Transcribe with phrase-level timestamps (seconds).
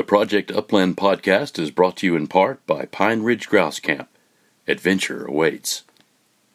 [0.00, 4.08] The Project Upland podcast is brought to you in part by Pine Ridge Grouse Camp.
[4.66, 5.84] Adventure awaits.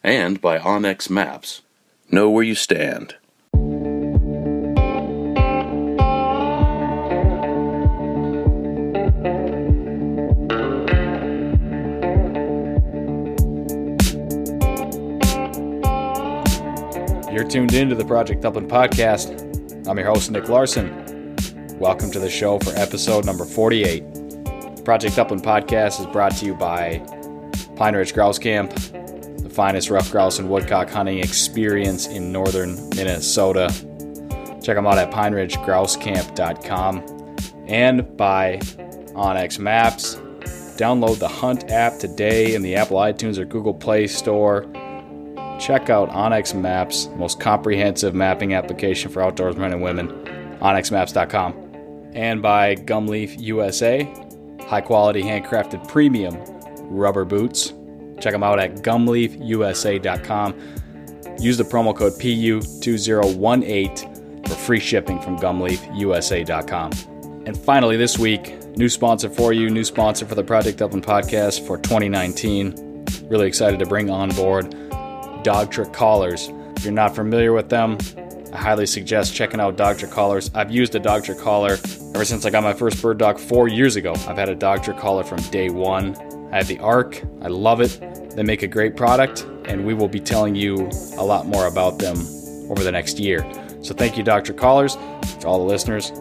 [0.03, 1.61] And by onX Maps.
[2.09, 3.17] Know where you stand.
[17.31, 19.87] You're tuned into the Project Upland podcast.
[19.87, 21.04] I'm your host, Nick Larson.
[21.79, 24.13] Welcome to the show for episode number 48.
[24.13, 26.99] The Project Upland podcast is brought to you by
[27.75, 33.67] Pine Ridge Grouse Camp, the finest ruffed grouse and woodcock hunting experience in northern Minnesota.
[34.63, 37.35] Check them out at pineridgegrousecamp.com
[37.67, 38.59] and by
[39.13, 40.15] onX Maps.
[40.77, 44.65] Download the Hunt app today in the Apple iTunes or Google Play Store
[45.59, 50.09] check out onX Maps, most comprehensive mapping application for outdoorsmen and women,
[50.59, 51.64] onxmaps.com.
[52.15, 54.11] And by Gumleaf USA,
[54.67, 56.35] high quality handcrafted premium
[56.89, 57.73] rubber boots.
[58.19, 60.55] Check them out at gumleafusa.com.
[61.39, 66.91] Use the promo code PU2018 for free shipping from gumleafusa.com.
[67.45, 71.67] And finally, this week, new sponsor for you, new sponsor for the Project Upland podcast
[71.67, 73.05] for 2019.
[73.29, 74.71] Really excited to bring on board
[75.43, 76.49] Dogtra collars.
[76.77, 77.97] If you're not familiar with them,
[78.55, 80.49] I highly suggest checking out Dogtra collars.
[80.55, 81.73] I've used a Dogtra collar
[82.15, 84.13] ever since I got my first bird dog four years ago.
[84.29, 86.15] I've had a Dogtra collar from day one.
[86.53, 87.21] I have the Arc.
[87.41, 87.99] I love it.
[88.33, 91.99] They make a great product, and we will be telling you a lot more about
[91.99, 92.15] them
[92.71, 93.41] over the next year.
[93.81, 94.95] So thank you, Dogtra collars.
[95.41, 96.13] To all the listeners,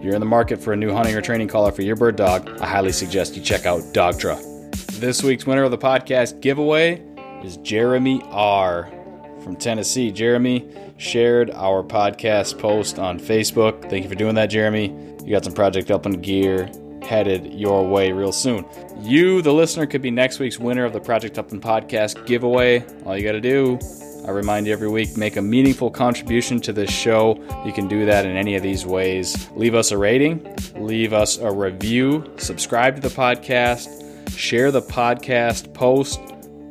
[0.00, 2.48] you're in the market for a new hunting or training collar for your bird dog.
[2.60, 4.38] I highly suggest you check out Dogtra.
[5.00, 7.02] This week's winner of the podcast giveaway
[7.42, 8.92] is Jeremy R.
[9.42, 10.10] from Tennessee.
[10.10, 13.88] Jeremy shared our podcast post on Facebook.
[13.90, 14.88] Thank you for doing that, Jeremy.
[15.24, 16.70] You got some Project Upland gear
[17.02, 18.64] headed your way real soon.
[19.00, 22.84] You, the listener, could be next week's winner of the Project Upland podcast giveaway.
[23.04, 23.78] All you got to do,
[24.26, 27.36] I remind you every week, make a meaningful contribution to this show.
[27.64, 29.48] You can do that in any of these ways.
[29.56, 33.88] Leave us a rating, leave us a review, subscribe to the podcast,
[34.36, 36.20] share the podcast post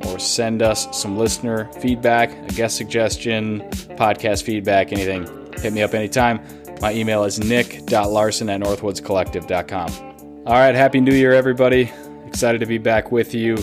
[0.06, 3.60] or send us some listener feedback, a guest suggestion,
[3.96, 5.26] podcast feedback, anything.
[5.60, 6.40] Hit me up anytime.
[6.80, 10.42] My email is nick.larson at northwoodscollective.com.
[10.46, 11.92] All right, Happy New Year, everybody.
[12.26, 13.58] Excited to be back with you,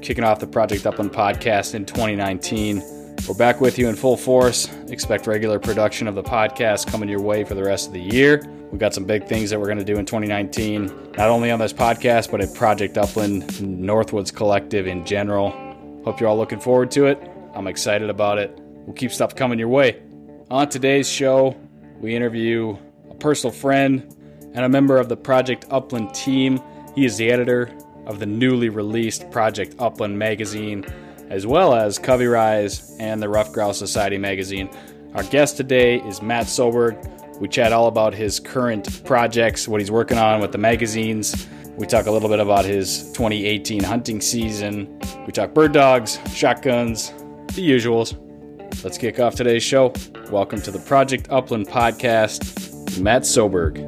[0.00, 2.82] kicking off the Project Upland podcast in 2019.
[3.28, 4.68] We're back with you in full force.
[4.88, 8.42] Expect regular production of the podcast coming your way for the rest of the year.
[8.72, 10.86] We've got some big things that we're going to do in 2019,
[11.18, 15.50] not only on this podcast, but at Project Upland, Northwoods Collective in general.
[16.04, 17.22] Hope you're all looking forward to it.
[17.54, 18.58] I'm excited about it.
[18.58, 20.02] We'll keep stuff coming your way.
[20.50, 21.56] On today's show,
[22.00, 22.76] we interview
[23.08, 24.12] a personal friend
[24.52, 26.60] and a member of the Project Upland team.
[26.96, 27.70] He is the editor
[28.06, 30.84] of the newly released Project Upland magazine,
[31.30, 34.68] as well as Covey Rise and the Ruffed Grouse Society magazine.
[35.14, 36.98] Our guest today is Matt Soberg.
[37.38, 41.46] We chat all about his current projects, what he's working on with the magazines.
[41.76, 44.98] We talk a little bit about his 2018 hunting season.
[45.26, 47.10] We talk bird dogs, shotguns,
[47.54, 48.14] the usuals.
[48.84, 49.92] Let's kick off today's show.
[50.30, 53.78] Welcome to the Project Upland podcast, Matt Soberg.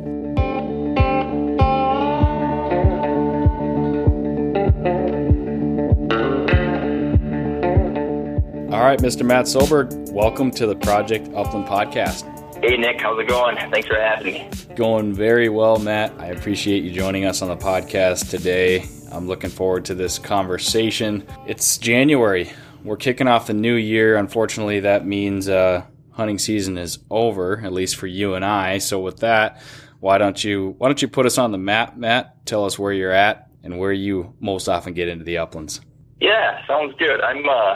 [8.73, 9.27] All right, Mr.
[9.27, 12.34] Matt Soberg, welcome to the Project Upland podcast.
[12.65, 13.57] Hey, Nick, how's it going?
[13.57, 14.51] Thanks for having me.
[14.75, 16.15] Going very well, Matt.
[16.19, 18.87] I appreciate you joining us on the podcast today.
[19.13, 21.27] I'm looking forward to this conversation.
[21.47, 22.51] It's January.
[22.83, 24.17] We're kicking off the new year.
[24.17, 28.79] Unfortunately, that means uh, hunting season is over, at least for you and I.
[28.79, 29.61] So, with that,
[30.01, 32.47] why don't you why don't you put us on the map, Matt?
[32.47, 35.83] Tell us where you're at and where you most often get into the uplands.
[36.19, 37.21] Yeah, sounds good.
[37.21, 37.75] I'm uh,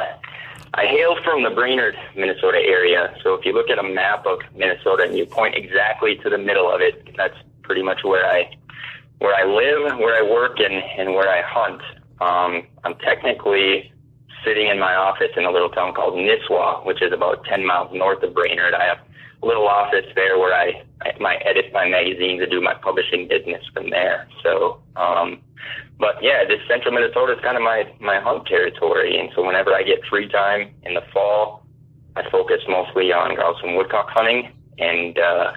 [0.74, 3.14] I hail from the Brainerd, Minnesota area.
[3.22, 6.38] So if you look at a map of Minnesota and you point exactly to the
[6.38, 8.50] middle of it, that's pretty much where I
[9.18, 11.82] where I live, where I work, and and where I hunt.
[12.20, 13.92] Um, I'm technically
[14.44, 17.90] sitting in my office in a little town called Nisswa, which is about 10 miles
[17.92, 18.74] north of Brainerd.
[18.74, 18.98] I have
[19.42, 23.64] little office there where I, I, I edit my magazines and do my publishing business
[23.72, 24.28] from there.
[24.42, 25.40] So, um,
[25.98, 29.18] but yeah, this central Minnesota is kind of my, my hunt territory.
[29.18, 31.66] And so whenever I get free time in the fall,
[32.16, 35.52] I focus mostly on grouse and woodcock hunting and, uh,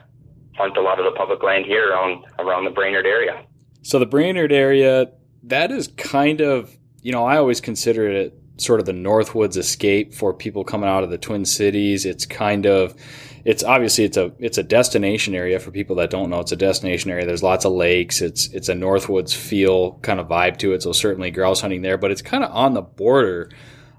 [0.56, 3.44] hunt a lot of the public land here around, around the Brainerd area.
[3.84, 5.12] So the Brainerd area,
[5.44, 10.14] that is kind of, you know, I always consider it sort of the Northwoods escape
[10.14, 12.06] for people coming out of the Twin Cities.
[12.06, 12.96] It's kind of,
[13.44, 16.40] it's obviously it's a it's a destination area for people that don't know.
[16.40, 17.26] It's a destination area.
[17.26, 18.22] There's lots of lakes.
[18.22, 20.84] It's it's a Northwoods feel kind of vibe to it.
[20.84, 23.50] So certainly grouse hunting there, but it's kind of on the border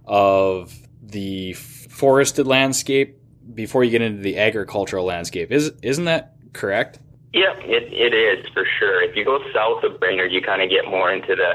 [0.04, 0.72] of
[1.02, 3.18] the forested landscape
[3.54, 5.50] before you get into the agricultural landscape.
[5.50, 7.00] Is isn't that correct?
[7.32, 9.02] Yeah, it it is for sure.
[9.02, 11.54] If you go south of Brainerd, you kind of get more into the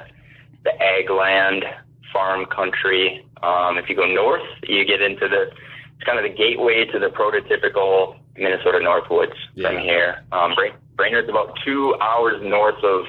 [0.63, 1.63] the ag land,
[2.11, 3.25] farm country.
[3.43, 5.51] Um, if you go north, you get into the
[5.97, 9.69] it's kind of the gateway to the prototypical Minnesota Northwoods yeah.
[9.69, 10.23] from here.
[10.31, 10.53] Um,
[10.95, 13.05] Brainerd's about two hours north of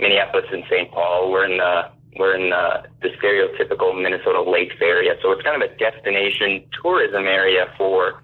[0.00, 0.90] Minneapolis and St.
[0.90, 1.30] Paul.
[1.30, 5.70] We're in the we're in the, the stereotypical Minnesota Lakes area, so it's kind of
[5.70, 8.22] a destination tourism area for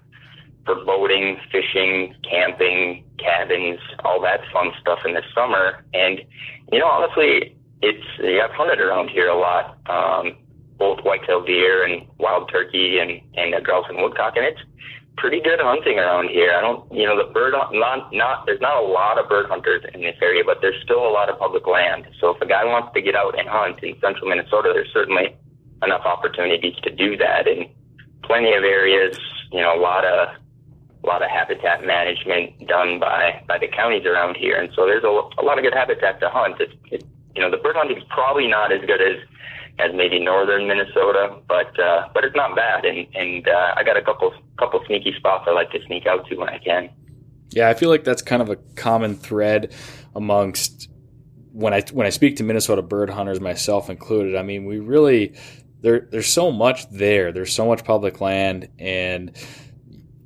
[0.65, 5.85] for boating, fishing, camping, cabins, all that fun stuff in the summer.
[5.93, 6.19] And
[6.71, 9.77] you know, honestly, it's yeah, I've hunted around here a lot.
[9.87, 10.37] Um,
[10.77, 14.59] both whitetail deer and wild turkey and and uh, grouse and woodcock, and it's
[15.17, 16.51] pretty good hunting around here.
[16.51, 19.83] I don't, you know, the bird not not there's not a lot of bird hunters
[19.93, 22.07] in this area, but there's still a lot of public land.
[22.19, 25.35] So if a guy wants to get out and hunt in central Minnesota, there's certainly
[25.83, 27.67] enough opportunities to do that, and
[28.23, 29.17] plenty of areas,
[29.51, 30.35] you know, a lot of
[31.03, 35.03] a lot of habitat management done by by the counties around here, and so there's
[35.03, 36.55] a, a lot of good habitat to hunt.
[36.59, 39.17] It's, it, you know, the bird hunting is probably not as good as
[39.77, 42.85] as maybe northern Minnesota, but uh, but it's not bad.
[42.85, 46.27] And and uh, I got a couple couple sneaky spots I like to sneak out
[46.27, 46.89] to when I can.
[47.51, 49.73] Yeah, I feel like that's kind of a common thread
[50.15, 50.89] amongst
[51.51, 54.35] when I when I speak to Minnesota bird hunters, myself included.
[54.35, 55.35] I mean, we really
[55.81, 57.31] there there's so much there.
[57.31, 59.35] There's so much public land, and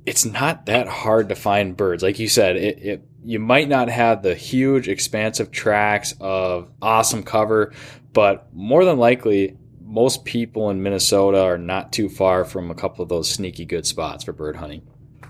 [0.06, 2.02] it's not that hard to find birds.
[2.02, 7.22] Like you said, it, it you might not have the huge, expansive tracks of awesome
[7.22, 7.72] cover,
[8.12, 13.02] but more than likely, most people in Minnesota are not too far from a couple
[13.02, 14.82] of those sneaky good spots for bird hunting.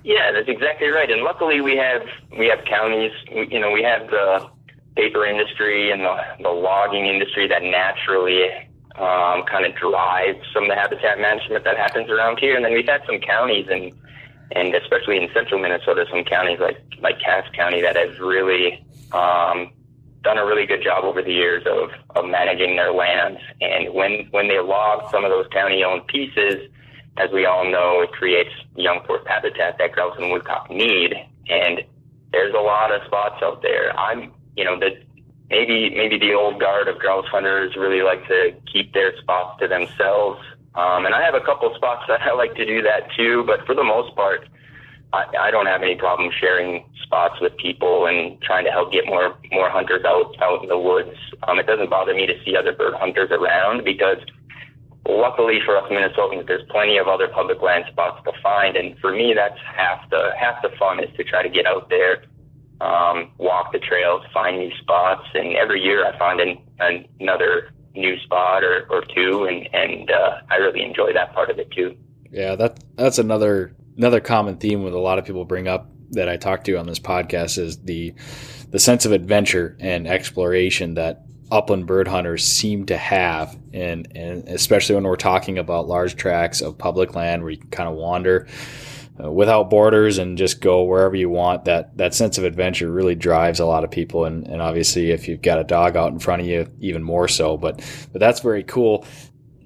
[0.04, 1.11] Yeah, that's exactly right.
[1.11, 2.02] And luckily, we have
[2.38, 3.12] we have counties.
[3.30, 4.49] You know, we have the
[4.97, 8.49] paper industry and the, the logging industry that naturally
[8.97, 12.56] um, kind of drives some of the habitat management that happens around here.
[12.56, 13.92] And then we've had some counties and
[14.52, 19.73] and especially in central Minnesota, some counties like like Cass County that have really um,
[20.23, 23.40] done a really good job over the years of, of managing their lands.
[23.61, 26.71] And when when they log some of those county-owned pieces,
[27.16, 31.14] as we all know, it creates young forest habitat that grouse and woodcock need.
[31.49, 31.83] And
[32.33, 33.97] there's a lot of spots out there.
[33.99, 35.02] I'm, you know, that
[35.49, 39.69] maybe maybe the old guard of grouse hunters really like to keep their spots to
[39.69, 40.40] themselves.
[40.74, 43.66] Um, and I have a couple spots that I like to do that too, but
[43.66, 44.48] for the most part,
[45.12, 49.06] I, I don't have any problem sharing spots with people and trying to help get
[49.06, 51.16] more more hunters out out in the woods.
[51.48, 54.18] Um, it doesn't bother me to see other bird hunters around because
[55.08, 59.12] luckily for us Minnesotans, there's plenty of other public land spots to find, and for
[59.12, 62.24] me, that's half the half the fun is to try to get out there,
[62.80, 67.72] um, walk the trails, find new spots, and every year I find an, an, another
[67.94, 71.70] new spot or, or two, and and uh, I really enjoy that part of it
[71.70, 71.97] too.
[72.30, 76.28] Yeah, that that's another another common theme with a lot of people bring up that
[76.28, 78.14] I talk to on this podcast is the
[78.70, 84.49] the sense of adventure and exploration that upland bird hunters seem to have, and and
[84.49, 87.97] especially when we're talking about large tracts of public land where you can kind of
[87.97, 88.47] wander
[89.22, 91.64] uh, without borders and just go wherever you want.
[91.64, 95.28] That that sense of adventure really drives a lot of people, and and obviously if
[95.28, 97.56] you've got a dog out in front of you, even more so.
[97.56, 97.78] But
[98.12, 99.04] but that's very cool.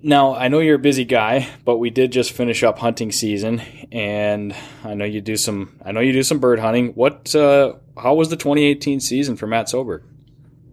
[0.03, 3.61] Now I know you're a busy guy, but we did just finish up hunting season,
[3.93, 5.79] and I know you do some.
[5.85, 6.89] I know you do some bird hunting.
[6.95, 7.35] What?
[7.35, 10.03] Uh, how was the 2018 season for Matt Soberg?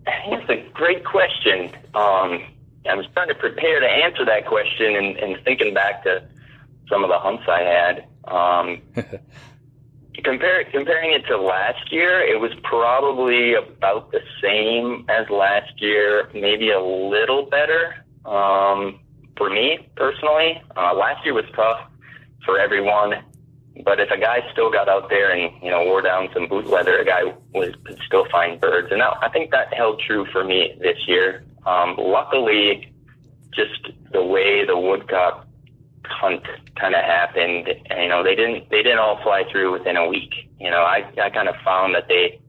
[0.05, 1.71] That's a great question.
[1.93, 2.43] Um,
[2.89, 6.23] I was trying to prepare to answer that question and, and thinking back to
[6.89, 8.05] some of the hunts I had.
[8.25, 8.81] Um,
[10.23, 16.29] compare, comparing it to last year, it was probably about the same as last year,
[16.33, 18.99] maybe a little better um,
[19.37, 20.61] for me personally.
[20.75, 21.89] Uh, last year was tough
[22.45, 23.23] for everyone.
[23.85, 26.67] But if a guy still got out there and you know wore down some boot
[26.67, 30.43] leather, a guy was could still find birds, and I think that held true for
[30.43, 31.45] me this year.
[31.65, 32.93] Um, luckily,
[33.55, 35.47] just the way the woodcock
[36.05, 36.43] hunt
[36.79, 40.07] kind of happened, And, you know, they didn't they didn't all fly through within a
[40.07, 40.33] week.
[40.59, 42.39] You know, I I kind of found that they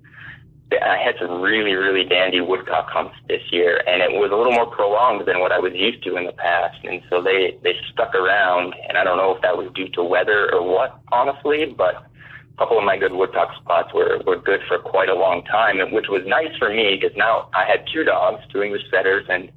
[0.80, 4.52] I had some really, really dandy woodcock hunts this year, and it was a little
[4.52, 6.78] more prolonged than what I was used to in the past.
[6.84, 10.02] And so they they stuck around, and I don't know if that was due to
[10.02, 14.60] weather or what, honestly, but a couple of my good woodcock spots were were good
[14.68, 18.04] for quite a long time, which was nice for me because now I had two
[18.04, 19.50] dogs, two English setters, and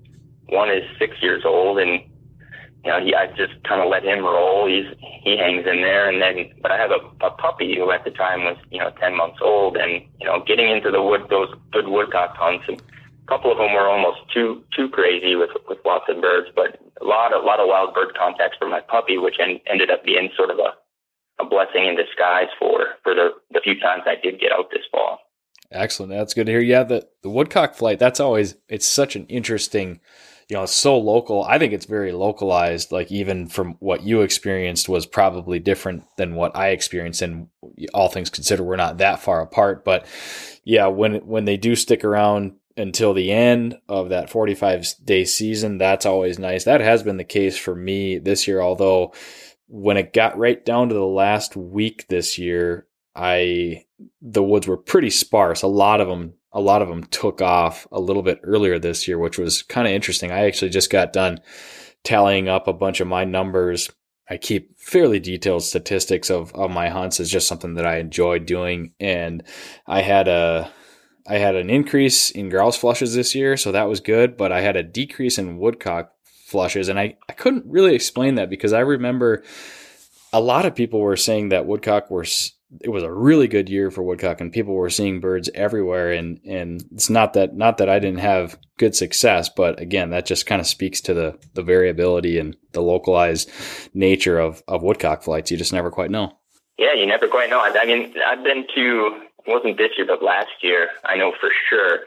[0.50, 2.02] one is six years old, and
[2.86, 4.70] you know, he, I just kind of let him roll.
[4.70, 8.06] He's he hangs in there, and then but I have a, a puppy who at
[8.06, 11.26] the time was you know ten months old, and you know getting into the wood
[11.32, 15.50] those good woodcock hunts, and a couple of them were almost too too crazy with
[15.68, 18.82] with lots of birds, but a lot a lot of wild bird contacts for my
[18.82, 20.78] puppy, which en- ended up being sort of a
[21.42, 24.86] a blessing in disguise for for the the few times I did get out this
[24.92, 25.20] fall.
[25.72, 26.62] Excellent, that's good to hear.
[26.62, 30.02] Yeah, the the woodcock flight that's always it's such an interesting
[30.50, 31.44] you know, it's so local.
[31.44, 32.92] I think it's very localized.
[32.92, 37.22] Like even from what you experienced was probably different than what I experienced.
[37.22, 37.48] And
[37.94, 39.84] all things considered, we're not that far apart.
[39.84, 40.06] But
[40.64, 45.80] yeah, when when they do stick around until the end of that 45 day season,
[45.80, 46.64] that's always nice.
[46.66, 48.62] That has been the case for me this year.
[48.62, 49.14] Although
[49.68, 53.86] when it got right down to the last week this year, I
[54.22, 55.64] the woods were pretty sparse.
[55.64, 59.10] A lot of them a lot of them took off a little bit earlier this
[59.10, 60.32] year, which was kind of interesting.
[60.32, 61.42] I actually just got done
[62.06, 63.92] tallying up a bunch of my numbers.
[64.30, 67.20] I keep fairly detailed statistics of, of my hunts.
[67.20, 68.94] It's just something that I enjoy doing.
[69.02, 69.44] And
[69.86, 70.72] I had a,
[71.28, 74.62] I had an increase in grouse flushes this year, so that was good, but I
[74.62, 76.88] had a decrease in woodcock flushes.
[76.88, 79.44] And I, I couldn't really explain that because I remember
[80.32, 82.26] a lot of people were saying that woodcock were
[82.82, 86.40] it was a really good year for woodcock and people were seeing birds everywhere and
[86.46, 90.46] and it's not that not that I didn't have good success but again that just
[90.46, 93.50] kind of speaks to the the variability and the localized
[93.94, 95.52] nature of of woodcock flights.
[95.52, 96.38] You just never quite know.
[96.78, 97.60] Yeah you never quite know.
[97.60, 101.50] I, I mean I've been to wasn't this year but last year I know for
[101.70, 102.00] sure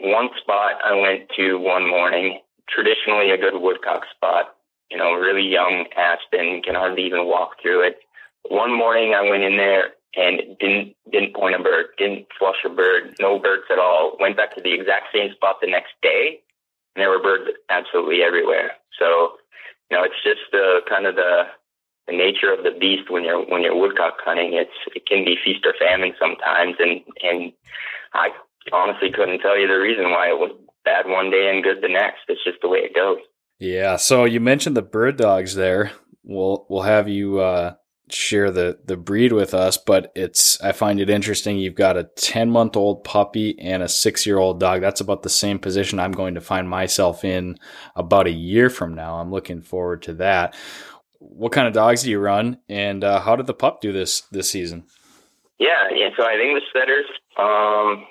[0.00, 4.56] one spot I went to one morning traditionally a good woodcock spot
[4.90, 7.98] you know really young aspen can hardly even walk through it.
[8.48, 12.68] One morning I went in there and didn't didn't point a bird, didn't flush a
[12.68, 14.16] bird, no birds at all.
[14.18, 16.40] Went back to the exact same spot the next day,
[16.94, 18.72] and there were birds absolutely everywhere.
[18.98, 19.36] So,
[19.90, 21.44] you know, it's just the kind of the
[22.06, 24.54] the nature of the beast when you're when you're woodcock hunting.
[24.54, 27.52] It's it can be feast or famine sometimes, and and
[28.14, 28.30] I
[28.72, 30.52] honestly couldn't tell you the reason why it was
[30.84, 32.20] bad one day and good the next.
[32.28, 33.18] It's just the way it goes.
[33.58, 33.96] Yeah.
[33.96, 35.92] So you mentioned the bird dogs there.
[36.22, 37.74] We'll we'll have you uh,
[38.10, 41.58] share the the breed with us, but it's I find it interesting.
[41.58, 44.80] You've got a ten month old puppy and a six year old dog.
[44.80, 47.58] That's about the same position I'm going to find myself in
[47.94, 49.16] about a year from now.
[49.16, 50.54] I'm looking forward to that.
[51.18, 54.22] What kind of dogs do you run, and uh, how did the pup do this
[54.30, 54.84] this season?
[55.58, 56.10] Yeah, yeah.
[56.16, 57.06] So I think the setters.
[57.38, 58.06] Um,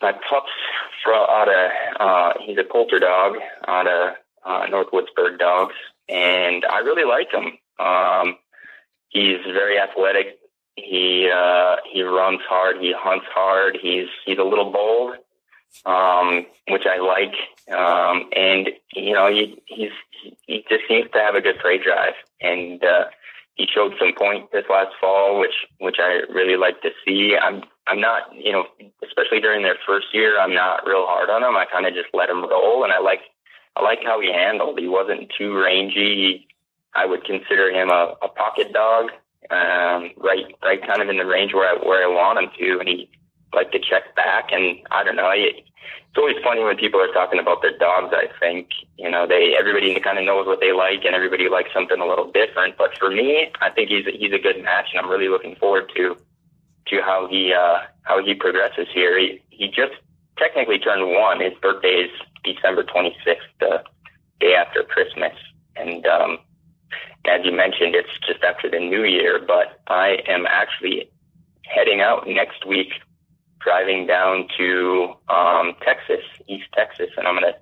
[0.00, 0.50] my pup's
[1.04, 3.34] from out of uh, he's a Coulter dog
[3.66, 4.14] out of
[4.44, 5.74] uh, Northwoods Bird Dogs,
[6.08, 7.58] and I really like him.
[7.78, 8.36] Um,
[9.12, 10.38] he's very athletic.
[10.76, 12.76] He uh, he runs hard.
[12.80, 13.78] He hunts hard.
[13.80, 15.16] He's he's a little bold,
[15.84, 17.34] um, which I like.
[17.76, 19.92] Um, and you know, he he's
[20.46, 23.04] he just seems to have a good prey drive, and uh,
[23.54, 27.36] he showed some point this last fall, which which I really like to see.
[27.40, 28.64] I'm I'm not you know,
[29.04, 31.56] especially during their first year, I'm not real hard on him.
[31.56, 33.20] I kind of just let him roll, and I like
[33.76, 34.78] I like how he handled.
[34.78, 36.46] He wasn't too rangy.
[36.94, 39.10] I would consider him a, a pocket dog,
[39.50, 42.78] um, right, right, kind of in the range where I where I want him to,
[42.80, 43.10] and he
[43.52, 44.50] liked to check back.
[44.52, 45.64] And I don't know, it,
[46.12, 48.12] it's always funny when people are talking about their dogs.
[48.12, 48.68] I think
[48.98, 52.06] you know they everybody kind of knows what they like, and everybody likes something a
[52.06, 52.76] little different.
[52.76, 55.90] But for me, I think he's he's a good match, and I'm really looking forward
[55.96, 56.16] to
[56.88, 59.18] to how he uh, how he progresses here.
[59.18, 59.94] He he just
[60.36, 61.40] technically turned one.
[61.40, 62.10] His birthday is
[62.44, 63.82] December 26th, the
[64.40, 65.32] day after Christmas,
[65.76, 66.38] and um,
[67.26, 69.40] as you mentioned, it's just after the new year.
[69.44, 71.10] But I am actually
[71.64, 72.92] heading out next week,
[73.60, 77.54] driving down to um, Texas, East Texas, and I'm gonna.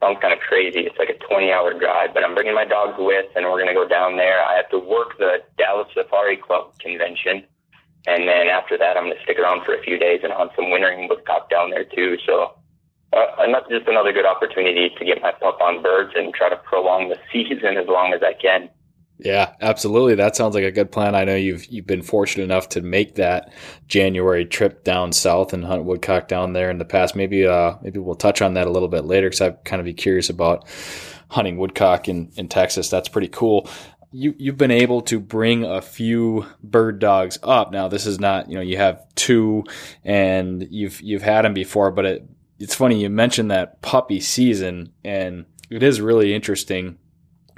[0.00, 0.86] Sounds kind of crazy.
[0.86, 3.74] It's like a 20 hour drive, but I'm bringing my dogs with, and we're gonna
[3.74, 4.44] go down there.
[4.44, 7.42] I have to work the Dallas Safari Club convention
[8.08, 10.52] and then after that, I'm going to stick around for a few days and hunt
[10.56, 12.16] some wintering woodcock down there too.
[12.24, 12.54] So,
[13.12, 17.10] uh, just another good opportunity to get my pup on birds and try to prolong
[17.10, 18.70] the season as long as I can.
[19.18, 20.14] Yeah, absolutely.
[20.14, 21.16] That sounds like a good plan.
[21.16, 23.52] I know you've you've been fortunate enough to make that
[23.88, 27.16] January trip down south and hunt woodcock down there in the past.
[27.16, 29.86] Maybe uh maybe we'll touch on that a little bit later because I kind of
[29.86, 30.68] be curious about
[31.30, 32.90] hunting woodcock in in Texas.
[32.90, 33.68] That's pretty cool
[34.12, 37.72] you you've been able to bring a few bird dogs up.
[37.72, 39.64] Now this is not you know you have two
[40.04, 44.92] and you've you've had them before, but it it's funny you mentioned that puppy season
[45.04, 46.98] and it is really interesting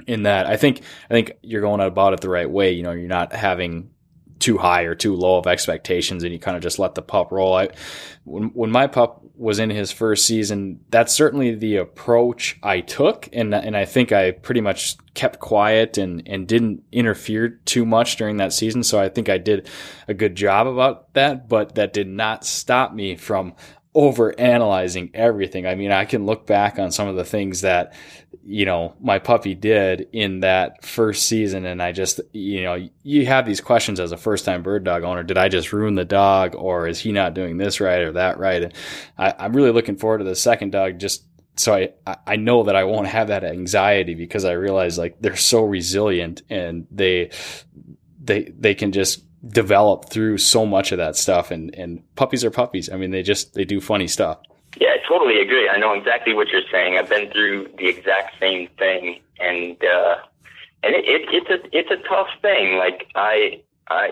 [0.07, 2.71] in that I think I think you're going about it the right way.
[2.71, 3.91] You know, you're not having
[4.41, 7.31] too high or too low of expectations and you kind of just let the pup
[7.31, 7.53] roll.
[7.55, 7.69] I,
[8.23, 13.29] when, when my pup was in his first season, that's certainly the approach I took.
[13.31, 18.17] And, and I think I pretty much kept quiet and, and didn't interfere too much
[18.17, 18.83] during that season.
[18.83, 19.69] So I think I did
[20.07, 23.53] a good job about that, but that did not stop me from
[23.93, 25.67] over analyzing everything.
[25.67, 27.93] I mean, I can look back on some of the things that,
[28.45, 31.65] you know, my puppy did in that first season.
[31.65, 35.03] And I just, you know, you have these questions as a first time bird dog
[35.03, 35.23] owner.
[35.23, 38.39] Did I just ruin the dog or is he not doing this right or that
[38.39, 38.63] right?
[38.63, 38.73] And
[39.17, 41.25] I, am really looking forward to the second dog just
[41.57, 45.35] so I, I know that I won't have that anxiety because I realize like they're
[45.35, 47.31] so resilient and they,
[48.23, 52.51] they, they can just develop through so much of that stuff and and puppies are
[52.51, 52.89] puppies.
[52.91, 54.39] I mean they just they do funny stuff.
[54.79, 55.67] Yeah i totally agree.
[55.69, 56.97] I know exactly what you're saying.
[56.97, 60.15] I've been through the exact same thing and uh
[60.83, 62.77] and it, it it's a it's a tough thing.
[62.77, 64.11] Like i i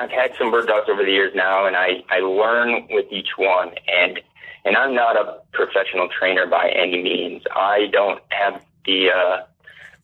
[0.00, 3.30] i've had some bird dogs over the years now and i i learn with each
[3.36, 4.20] one and
[4.64, 7.42] and i'm not a professional trainer by any means.
[7.54, 9.42] I don't have the uh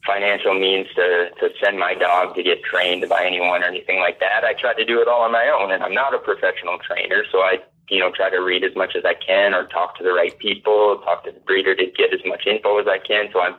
[0.06, 4.20] financial means to, to send my dog to get trained by anyone or anything like
[4.20, 4.44] that.
[4.44, 7.24] I try to do it all on my own, and I'm not a professional trainer,
[7.30, 7.58] so I,
[7.90, 10.36] you know, try to read as much as I can or talk to the right
[10.38, 13.28] people, talk to the breeder to get as much info as I can.
[13.32, 13.56] So I'm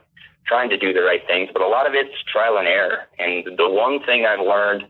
[0.48, 3.08] trying to do the right things, but a lot of it's trial and error.
[3.20, 4.88] And the one thing I've learned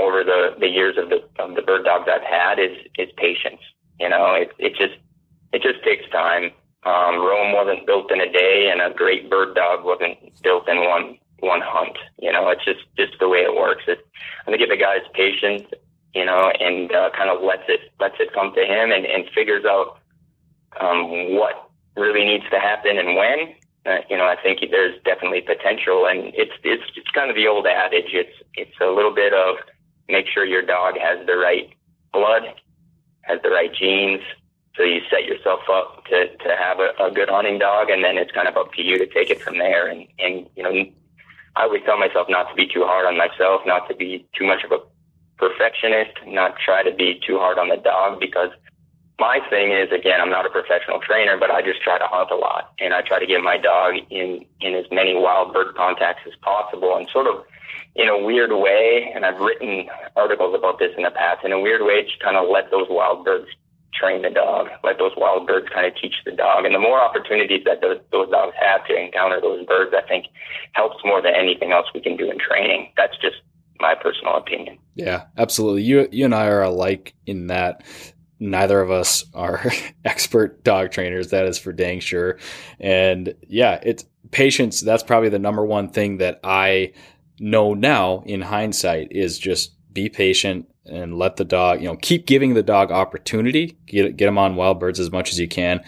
[0.00, 3.60] over the, the years of the of the bird dogs I've had is is patience.
[4.00, 4.94] You know, it it just
[5.52, 6.50] it just takes time.
[6.84, 10.84] Um, Rome wasn't built in a day, and a great bird dog wasn't built in
[10.84, 11.96] one one hunt.
[12.20, 13.84] You know, it's just just the way it works.
[13.86, 14.06] It,
[14.46, 15.72] I think if a guy's patient,
[16.14, 19.24] you know, and uh, kind of lets it lets it come to him and, and
[19.34, 19.98] figures out
[20.80, 23.54] um, what really needs to happen and when,
[23.86, 26.06] uh, you know, I think there's definitely potential.
[26.06, 28.12] And it's it's it's kind of the old adage.
[28.12, 29.56] It's it's a little bit of
[30.08, 31.70] make sure your dog has the right
[32.12, 32.42] blood,
[33.22, 34.22] has the right genes,
[34.76, 38.18] so you set yourself up to, to have a, a good hunting dog, and then
[38.18, 39.86] it's kind of up to you to take it from there.
[39.86, 40.72] And, and, you know,
[41.56, 44.44] I always tell myself not to be too hard on myself, not to be too
[44.44, 44.78] much of a
[45.38, 48.50] perfectionist, not try to be too hard on the dog because
[49.18, 52.30] my thing is again i'm not a professional trainer but i just try to hunt
[52.30, 52.72] a lot.
[52.80, 56.34] And i try to get my dog in in as many wild bird contacts as
[56.42, 57.44] possible and sort of
[57.94, 59.12] in a weird way.
[59.14, 61.44] And i've written articles about this in the past.
[61.44, 63.46] In a weird way to kind of let those wild birds
[63.94, 66.64] train the dog, let those wild birds kind of teach the dog.
[66.64, 70.26] And the more opportunities that those, those dogs have to encounter those birds, I think
[70.72, 72.92] helps more than anything else we can do in training.
[72.96, 73.36] That's just
[73.80, 74.78] my personal opinion.
[74.94, 75.82] Yeah, absolutely.
[75.82, 77.82] You you and I are alike in that
[78.40, 79.64] neither of us are
[80.04, 81.30] expert dog trainers.
[81.30, 82.38] That is for dang sure.
[82.78, 84.80] And yeah, it's patience.
[84.80, 86.92] That's probably the number one thing that I
[87.38, 92.26] know now in hindsight is just be patient and let the dog, you know, keep
[92.26, 95.82] giving the dog opportunity, get, get them on wild birds as much as you can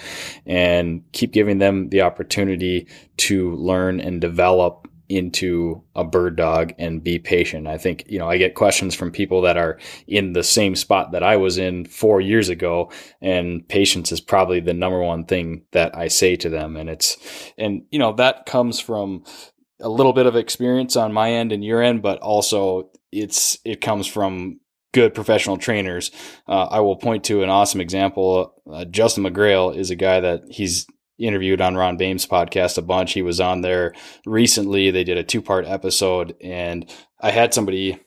[0.46, 7.02] and keep giving them the opportunity to learn and develop into a bird dog and
[7.02, 7.66] be patient.
[7.66, 11.12] I think, you know, I get questions from people that are in the same spot
[11.12, 12.90] that I was in four years ago.
[13.20, 16.76] And patience is probably the number one thing that I say to them.
[16.76, 17.16] And it's,
[17.56, 19.24] and, you know, that comes from
[19.80, 23.80] a little bit of experience on my end and your end, but also it's, it
[23.80, 24.59] comes from
[24.96, 26.11] good professional trainers.
[26.48, 28.54] Uh, I will point to an awesome example.
[28.68, 30.87] Uh, Justin McGrail is a guy that he's
[31.18, 33.12] interviewed on Ron Bame's podcast a bunch.
[33.12, 33.92] He was on there
[34.24, 34.90] recently.
[34.90, 38.00] They did a two part episode, and I had somebody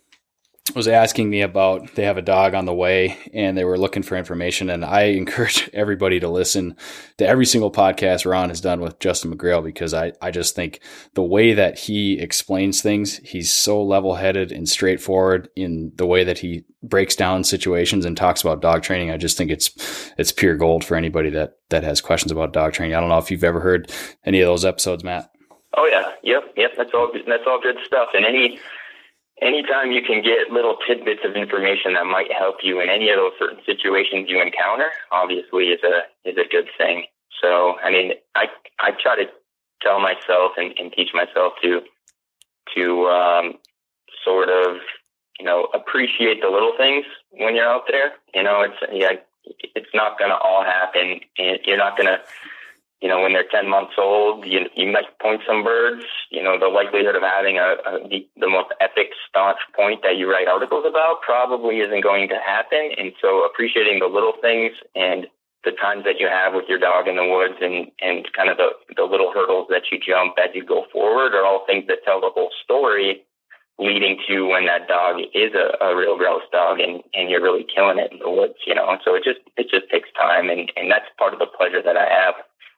[0.76, 4.04] was asking me about they have a dog on the way and they were looking
[4.04, 6.76] for information and I encourage everybody to listen
[7.18, 10.80] to every single podcast Ron has done with Justin McGrail because I, I just think
[11.14, 16.24] the way that he explains things, he's so level headed and straightforward in the way
[16.24, 19.12] that he breaks down situations and talks about dog training.
[19.12, 22.74] I just think it's it's pure gold for anybody that that has questions about dog
[22.74, 22.96] training.
[22.96, 23.92] I don't know if you've ever heard
[24.26, 25.32] any of those episodes, Matt.
[25.78, 26.72] Oh yeah, yep, yep.
[26.78, 27.12] That's all.
[27.28, 28.10] That's all good stuff.
[28.14, 28.60] And any
[29.42, 33.18] anytime you can get little tidbits of information that might help you in any of
[33.18, 37.06] those certain situations you encounter, obviously is a is a good thing.
[37.42, 38.48] So I mean, I
[38.80, 39.30] I try to
[39.82, 41.82] tell myself and, and teach myself to
[42.76, 43.54] to um,
[44.24, 44.78] sort of
[45.40, 48.14] you know appreciate the little things when you're out there.
[48.34, 49.20] You know, it's yeah,
[49.76, 51.22] it's not going to all happen.
[51.38, 52.20] You're not going to
[53.02, 56.04] you know, when they're 10 months old, you, you might point some birds.
[56.32, 60.18] You know, the likelihood of having a, a the, the most epic, staunch point that
[60.18, 62.92] you write articles about probably isn't going to happen.
[62.98, 65.28] And so appreciating the little things and
[65.64, 68.58] the times that you have with your dog in the woods and, and kind of
[68.58, 72.04] the, the little hurdles that you jump as you go forward are all things that
[72.04, 73.24] tell the whole story
[73.80, 77.64] leading to when that dog is a, a real grouse dog and, and you're really
[77.64, 78.90] killing it in the woods, you know.
[78.90, 81.82] And so it just it just takes time and, and that's part of the pleasure
[81.82, 82.36] that I have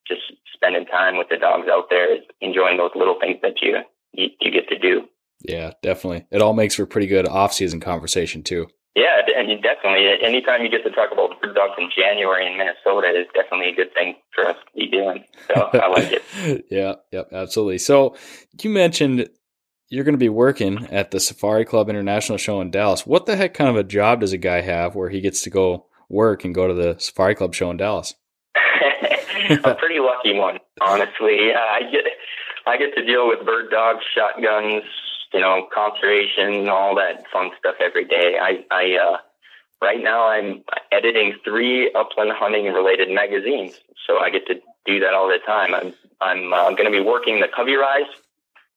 [0.08, 0.22] just
[0.54, 3.78] spending time with the dogs out there, enjoying those little things that you,
[4.14, 5.04] you, you get to do.
[5.44, 6.28] Yeah, definitely.
[6.32, 8.68] It all makes for pretty good off-season conversation too.
[8.96, 10.06] Yeah, and definitely.
[10.22, 13.76] Anytime you get to talk about bird dogs in January in Minnesota is definitely a
[13.76, 15.24] good thing for us to be doing.
[15.48, 16.66] So I like it.
[16.72, 17.78] yeah, yep, absolutely.
[17.78, 18.16] So
[18.62, 19.30] you mentioned
[19.90, 23.06] you're going to be working at the Safari Club International Show in Dallas.
[23.06, 25.50] What the heck kind of a job does a guy have where he gets to
[25.50, 28.16] go work and go to the Safari Club Show in Dallas?
[29.63, 31.52] a pretty lucky one, honestly.
[31.54, 32.06] I get
[32.65, 34.84] I get to deal with bird dogs, shotguns,
[35.34, 38.38] you know, conservation, all that fun stuff every day.
[38.41, 39.17] I I uh,
[39.82, 45.13] right now I'm editing three upland hunting related magazines, so I get to do that
[45.13, 45.74] all the time.
[45.74, 48.12] I'm I'm uh, going to be working the Covey Rise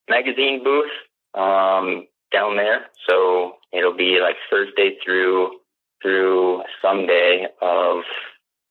[0.08, 0.90] magazine booth
[1.34, 5.58] um, down there, so it'll be like Thursday through
[6.02, 8.02] through Sunday of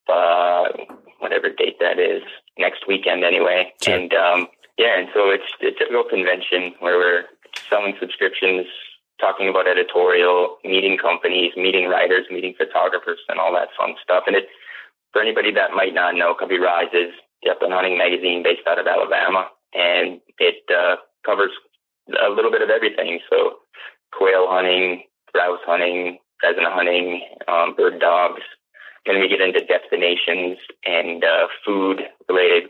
[0.07, 0.65] uh,
[1.23, 2.21] whatever date that is,
[2.59, 3.73] next weekend anyway.
[3.81, 3.95] Sure.
[3.95, 7.23] And um, yeah, and so it's a typical convention where we're
[7.69, 8.65] selling subscriptions,
[9.19, 14.23] talking about editorial, meeting companies, meeting writers, meeting photographers, and all that fun stuff.
[14.27, 14.47] And it,
[15.11, 18.79] for anybody that might not know, Covey Rise is the upland hunting magazine based out
[18.79, 21.51] of Alabama, and it uh, covers
[22.09, 23.19] a little bit of everything.
[23.29, 23.63] So
[24.11, 28.41] quail hunting, grouse hunting, pheasant hunting, um, bird dogs,
[29.05, 32.69] then we get into destinations and uh, food related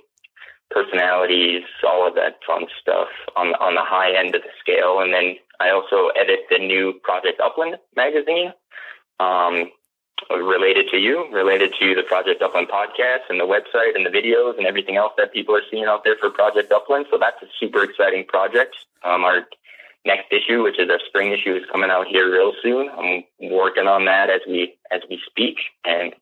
[0.72, 5.00] personalities, all of that fun stuff on on the high end of the scale.
[5.00, 8.52] And then I also edit the new Project Upland magazine,
[9.19, 9.69] um,
[10.32, 14.58] related to you, related to the Project Upland podcast and the website and the videos
[14.58, 17.06] and everything else that people are seeing out there for Project Upland.
[17.12, 18.76] So that's a super exciting project.
[19.04, 19.46] Um, our
[20.05, 22.89] next issue, which is our spring issue, is coming out here real soon.
[22.89, 26.13] I'm working on that as we as we speak, and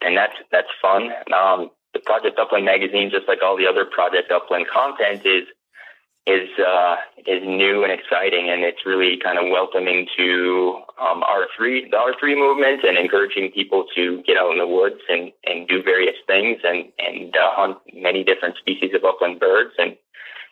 [0.00, 1.10] and that's that's fun.
[1.34, 5.46] Um, the Project Upland magazine, just like all the other Project Upland content, is
[6.26, 11.90] is uh, is new and exciting, and it's really kind of welcoming to um, R3,
[11.90, 15.82] the R3 movement, and encouraging people to get out in the woods and, and do
[15.82, 19.72] various things and and uh, hunt many different species of upland birds.
[19.78, 19.96] And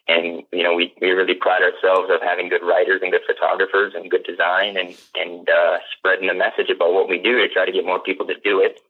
[0.08, 3.92] and you know we, we really pride ourselves of having good writers and good photographers
[3.94, 7.64] and good design and and uh, spreading the message about what we do to try
[7.64, 8.80] to get more people to do it.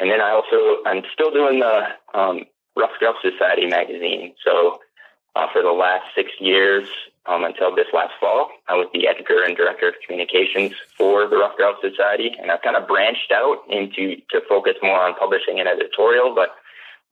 [0.00, 1.86] And then I also I'm still doing the
[2.18, 2.44] um,
[2.76, 4.34] Ruffed Grouse Society magazine.
[4.44, 4.80] So
[5.36, 6.88] uh, for the last six years,
[7.26, 8.50] um, until this last fall.
[8.68, 12.62] I was the editor and director of communications for the Ruffed Grouse Society, and I've
[12.62, 16.34] kind of branched out into to focus more on publishing and editorial.
[16.34, 16.50] But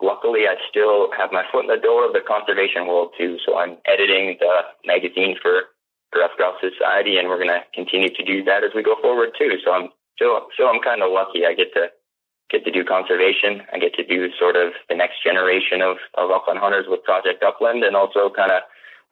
[0.02, 3.38] luckily, I still have my foot in the door of the conservation world too.
[3.46, 5.72] So I'm editing the magazine for
[6.12, 8.96] the Ruffed Grouse Society, and we're going to continue to do that as we go
[9.00, 9.56] forward too.
[9.64, 11.46] So I'm still, so I'm kind of lucky.
[11.46, 11.88] I get to
[12.50, 13.62] get to do conservation.
[13.72, 17.42] I get to do sort of the next generation of, of upland hunters with Project
[17.42, 18.62] Upland, and also kind of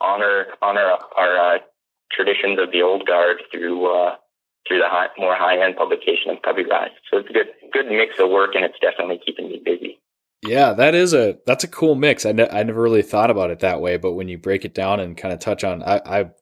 [0.01, 1.59] honor honor our uh,
[2.13, 4.17] traditions of the old guard through uh,
[4.69, 6.91] through the high, more high end publication of Covey Rise.
[7.11, 9.99] So it's a good good mix of work, and it's definitely keeping me busy.
[10.47, 12.25] Yeah, that is a that's a cool mix.
[12.25, 14.75] I, ne- I never really thought about it that way, but when you break it
[14.75, 16.33] down and kind of touch on, I, I'm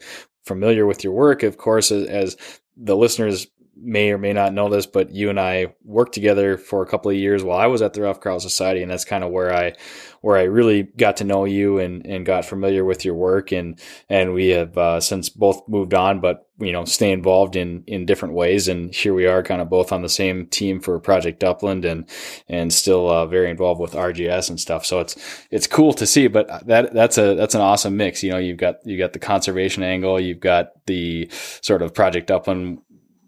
[0.46, 2.36] familiar with your work, of course, as, as
[2.76, 3.48] the listeners
[3.80, 7.10] may or may not know this, but you and I worked together for a couple
[7.10, 9.54] of years while I was at the Ruffed Grouse Society, and that's kind of where
[9.54, 9.74] I
[10.20, 13.80] where I really got to know you and and got familiar with your work, and
[14.08, 18.06] and we have uh, since both moved on, but you know stay involved in in
[18.06, 21.44] different ways, and here we are, kind of both on the same team for Project
[21.44, 22.08] Upland, and
[22.48, 24.84] and still uh, very involved with RGS and stuff.
[24.84, 25.16] So it's
[25.50, 28.22] it's cool to see, but that that's a that's an awesome mix.
[28.22, 31.28] You know, you've got you got the conservation angle, you've got the
[31.60, 32.80] sort of Project Upland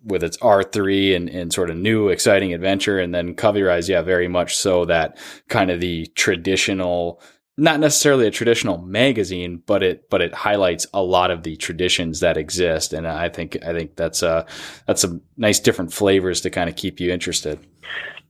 [0.05, 2.99] with its R3 and, and sort of new exciting adventure.
[2.99, 7.21] And then Covey Rise, yeah, very much so that kind of the traditional,
[7.57, 12.21] not necessarily a traditional magazine, but it, but it highlights a lot of the traditions
[12.21, 12.93] that exist.
[12.93, 14.47] And I think, I think that's a,
[14.87, 17.59] that's some nice different flavors to kind of keep you interested.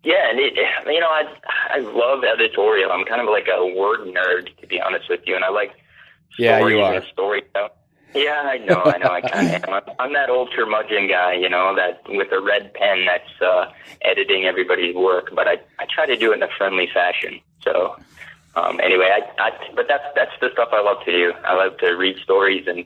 [0.03, 0.55] Yeah, and it,
[0.87, 1.25] you know, I
[1.69, 2.91] I love editorial.
[2.91, 5.73] I'm kind of like a word nerd, to be honest with you, and I like
[6.39, 7.43] yeah, you are story.
[8.15, 9.11] Yeah, I know, I know.
[9.11, 9.95] I kind of am.
[9.99, 13.71] I'm that old curmudgeon guy, you know, that with a red pen that's uh,
[14.03, 15.31] editing everybody's work.
[15.35, 17.41] But I I try to do it in a friendly fashion.
[17.63, 17.97] So
[18.57, 21.33] um, anyway, I, I but that's that's the stuff I love to do.
[21.45, 22.85] I love to read stories and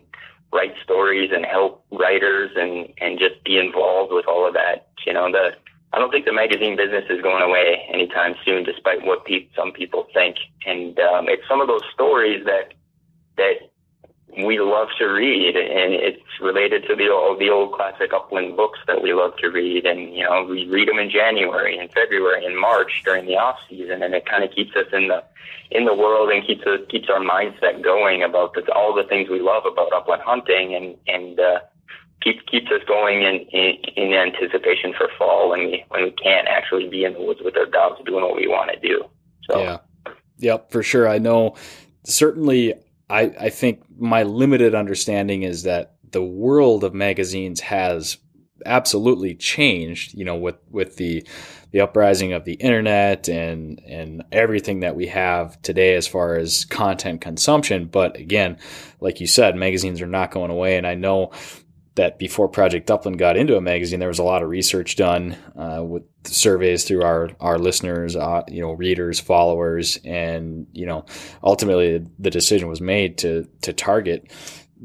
[0.52, 4.88] write stories and help writers and and just be involved with all of that.
[5.06, 5.54] You know, the
[5.94, 9.72] I don't think the magazine business is going away anytime soon, despite what pe- some
[9.72, 10.36] people think.
[10.66, 12.74] And um, it's some of those stories that
[13.36, 13.70] that
[14.38, 18.78] we love to read, and it's related to the old, the old classic upland books
[18.86, 19.86] that we love to read.
[19.86, 23.58] And you know, we read them in January, and February, and March during the off
[23.68, 25.22] season, and it kind of keeps us in the
[25.70, 29.40] in the world and keeps us keeps our mindset going about all the things we
[29.40, 31.60] love about upland hunting, and and uh,
[32.22, 36.48] keeps keeps us going in, in in anticipation for fall when we when we can't
[36.48, 39.04] actually be in the woods with our dogs doing what we want to do.
[39.48, 39.60] So.
[39.60, 39.78] Yeah.
[40.38, 41.08] Yep, for sure.
[41.08, 41.54] I know
[42.04, 42.74] certainly
[43.08, 48.18] I, I think my limited understanding is that the world of magazines has
[48.64, 51.26] absolutely changed, you know, with, with the,
[51.72, 56.64] the uprising of the internet and, and everything that we have today as far as
[56.64, 57.86] content consumption.
[57.86, 58.58] But again,
[59.00, 60.76] like you said, magazines are not going away.
[60.76, 61.32] And I know
[61.96, 65.36] that before Project Upland got into a magazine, there was a lot of research done
[65.56, 71.04] uh, with surveys through our our listeners, uh, you know, readers, followers, and you know,
[71.42, 74.30] ultimately the decision was made to to target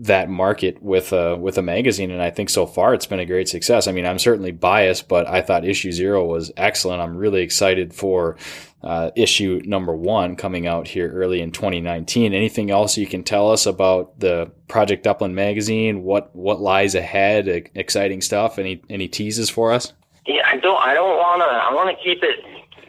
[0.01, 3.25] that market with a with a magazine and I think so far it's been a
[3.25, 3.87] great success.
[3.87, 7.01] I mean, I'm certainly biased, but I thought issue 0 was excellent.
[7.01, 8.37] I'm really excited for
[8.81, 12.33] uh, issue number 1 coming out here early in 2019.
[12.33, 16.03] Anything else you can tell us about the Project Upland magazine?
[16.03, 17.47] What what lies ahead?
[17.75, 18.57] Exciting stuff.
[18.57, 19.93] Any any teases for us?
[20.25, 22.45] Yeah, I don't I don't want to I want to keep it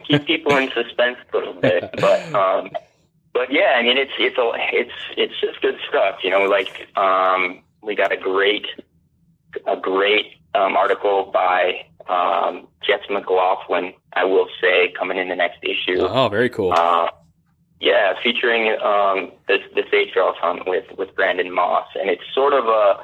[0.07, 2.71] keep people in suspense a little bit, but um
[3.33, 6.19] but yeah, I mean, it's it's a it's it's just good stuff.
[6.23, 8.65] You know, like um, we got a great
[9.65, 13.93] a great um, article by um, Jess McLaughlin.
[14.13, 16.01] I will say coming in the next issue.
[16.01, 16.73] Oh, very cool.
[16.73, 17.09] Uh,
[17.79, 22.53] yeah, featuring um, the the sage grouse hunt with with Brandon Moss, and it's sort
[22.53, 22.99] of a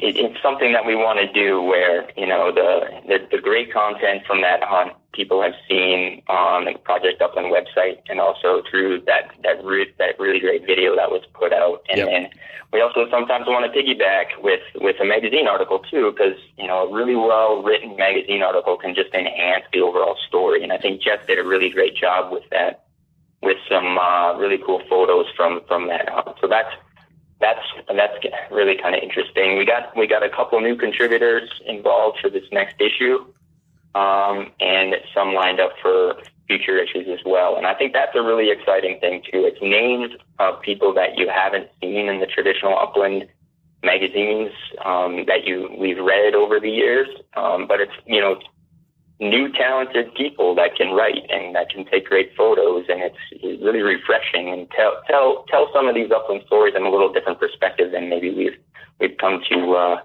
[0.00, 3.72] it, it's something that we want to do where you know the, the the great
[3.72, 9.00] content from that hunt people have seen on the Project Upland website and also through
[9.06, 11.82] that that re- that really great video that was put out.
[11.88, 12.08] And yep.
[12.08, 12.30] then
[12.72, 16.88] we also sometimes want to piggyback with with a magazine article too, because you know
[16.88, 20.62] a really well written magazine article can just enhance the overall story.
[20.62, 22.84] And I think Jeff did a really great job with that,
[23.42, 26.08] with some uh, really cool photos from from that.
[26.40, 26.74] So that's
[27.40, 29.58] that's that's really kind of interesting.
[29.58, 33.24] We got we got a couple new contributors involved for this next issue
[33.94, 36.14] um, and some lined up for
[36.46, 37.56] future issues as well.
[37.56, 39.44] And I think that's a really exciting thing too.
[39.44, 43.28] It's names of people that you haven't seen in the traditional upland
[43.82, 44.50] magazines
[44.84, 48.40] um, that you we've read over the years, um, but it's you know
[49.20, 53.16] new talented people that can write and that can take great photos and it's,
[53.62, 57.38] really refreshing and tell tell tell some of these upland stories in a little different
[57.38, 58.56] perspective than maybe we've
[59.00, 60.00] we've come to uh,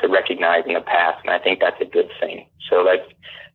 [0.00, 2.46] to recognize in the past and I think that's a good thing.
[2.68, 3.02] So like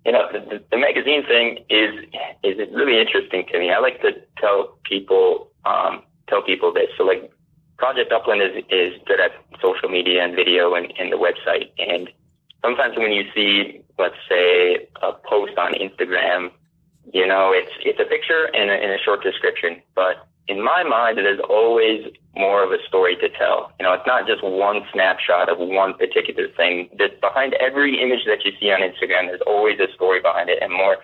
[0.06, 1.93] you know the, the magazine thing is
[2.43, 3.71] is really interesting to me.
[3.71, 6.89] I like to tell people um, tell people this.
[6.97, 7.32] So like
[7.78, 12.10] Project Upland is is good at social media and video and, and the website and
[12.63, 16.51] sometimes when you see, let's say, a post on Instagram,
[17.12, 19.82] you know, it's it's a picture and a, and a short description.
[19.95, 23.71] But in my mind, there's always more of a story to tell.
[23.79, 26.89] You know, it's not just one snapshot of one particular thing.
[26.97, 30.60] That behind every image that you see on Instagram, there's always a story behind it,
[30.62, 30.97] and more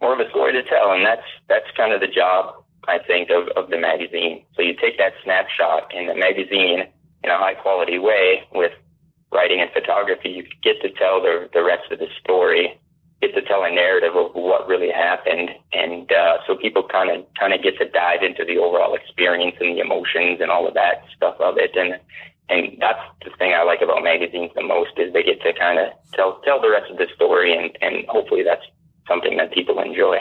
[0.00, 0.92] more of a story to tell.
[0.92, 4.44] And that's that's kind of the job I think of of the magazine.
[4.54, 6.86] So you take that snapshot in the magazine
[7.24, 8.72] in a high quality way with
[9.32, 12.78] writing and photography, you get to tell the the rest of the story,
[13.20, 17.26] get to tell a narrative of what really happened, and uh, so people kind of
[17.38, 20.74] kind of get to dive into the overall experience and the emotions and all of
[20.74, 21.98] that stuff of it, and
[22.48, 25.78] and that's the thing I like about magazines the most is they get to kind
[25.78, 28.64] of tell tell the rest of the story, and and hopefully that's
[29.08, 30.18] something that people enjoy.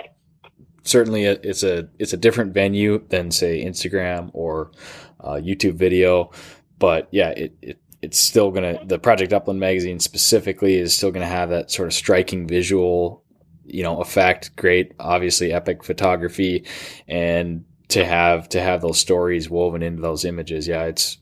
[0.83, 4.71] Certainly, it's a it's a different venue than say Instagram or
[5.19, 6.31] uh, YouTube video,
[6.77, 11.11] but yeah, it, it it's still going to, the Project Upland magazine specifically is still
[11.11, 13.23] going to have that sort of striking visual,
[13.65, 14.55] you know, effect.
[14.55, 16.65] Great, obviously epic photography
[17.07, 20.67] and to have, to have those stories woven into those images.
[20.67, 20.85] Yeah.
[20.85, 21.17] It's,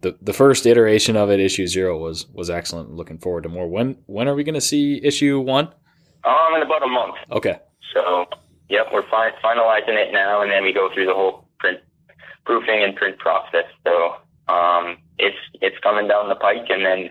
[0.00, 2.90] the, the first iteration of it, issue zero, was was excellent.
[2.90, 3.66] Looking forward to more.
[3.66, 5.66] When when are we going to see issue one?
[6.24, 7.16] Um, in about a month.
[7.32, 7.58] Okay.
[7.92, 8.26] So,
[8.68, 11.80] yep, we're fi- finalizing it now, and then we go through the whole print
[12.44, 13.66] proofing and print process.
[13.84, 13.92] So,
[14.52, 17.10] um, it's it's coming down the pike, and then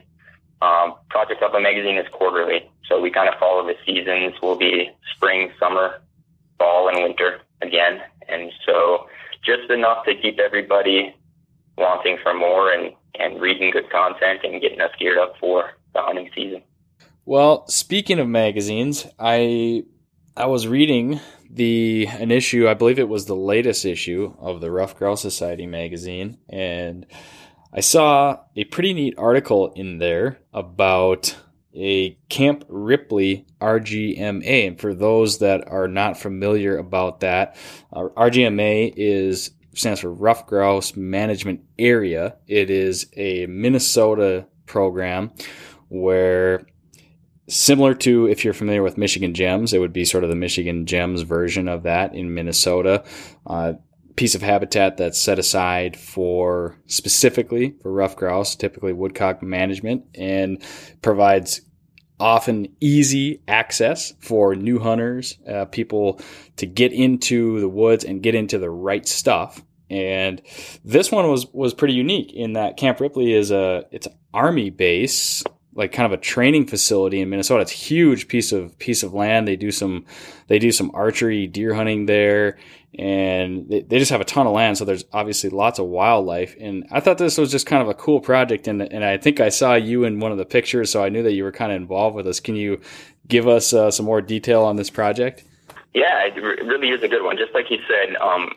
[0.62, 4.36] um, Project Upland Magazine is quarterly, so we kind of follow the seasons.
[4.42, 6.02] We'll be spring, summer,
[6.58, 9.08] fall, and winter again, and so
[9.44, 11.16] just enough to keep everybody
[11.78, 16.02] wanting for more and and reading good content and getting us geared up for the
[16.02, 16.62] hunting season.
[17.26, 19.84] Well, speaking of magazines, I
[20.38, 24.72] I was reading the an issue, I believe it was the latest issue of the
[24.72, 27.06] Ruffed Grouse Society magazine, and
[27.76, 31.36] I saw a pretty neat article in there about
[31.74, 34.68] a Camp Ripley RGMA.
[34.68, 37.58] And for those that are not familiar about that,
[37.92, 42.38] uh, RGMA is stands for Ruffed Grouse Management Area.
[42.48, 45.34] It is a Minnesota program
[45.90, 46.66] where
[47.50, 50.86] similar to if you're familiar with Michigan Gems, it would be sort of the Michigan
[50.86, 53.04] Gems version of that in Minnesota.
[53.46, 53.74] Uh,
[54.16, 60.64] piece of habitat that's set aside for specifically for ruffed grouse, typically woodcock management, and
[61.02, 61.62] provides
[62.20, 66.20] often easy access for new hunters, uh, people
[66.56, 69.62] to get into the woods and get into the right stuff.
[69.90, 70.42] And
[70.84, 74.70] this one was was pretty unique in that Camp Ripley is a it's an army
[74.70, 75.44] base
[75.76, 77.62] like kind of a training facility in Minnesota.
[77.62, 79.48] It's a huge piece of piece of land.
[79.48, 80.06] They do some
[80.48, 82.58] they do some archery, deer hunting there,
[82.98, 84.78] and they, they just have a ton of land.
[84.78, 86.56] So there's obviously lots of wildlife.
[86.60, 88.68] And I thought this was just kind of a cool project.
[88.68, 91.24] And and I think I saw you in one of the pictures, so I knew
[91.24, 92.40] that you were kind of involved with us.
[92.40, 92.80] Can you
[93.28, 95.44] give us uh, some more detail on this project?
[95.94, 97.38] Yeah, it really is a good one.
[97.38, 98.52] Just like you said, um,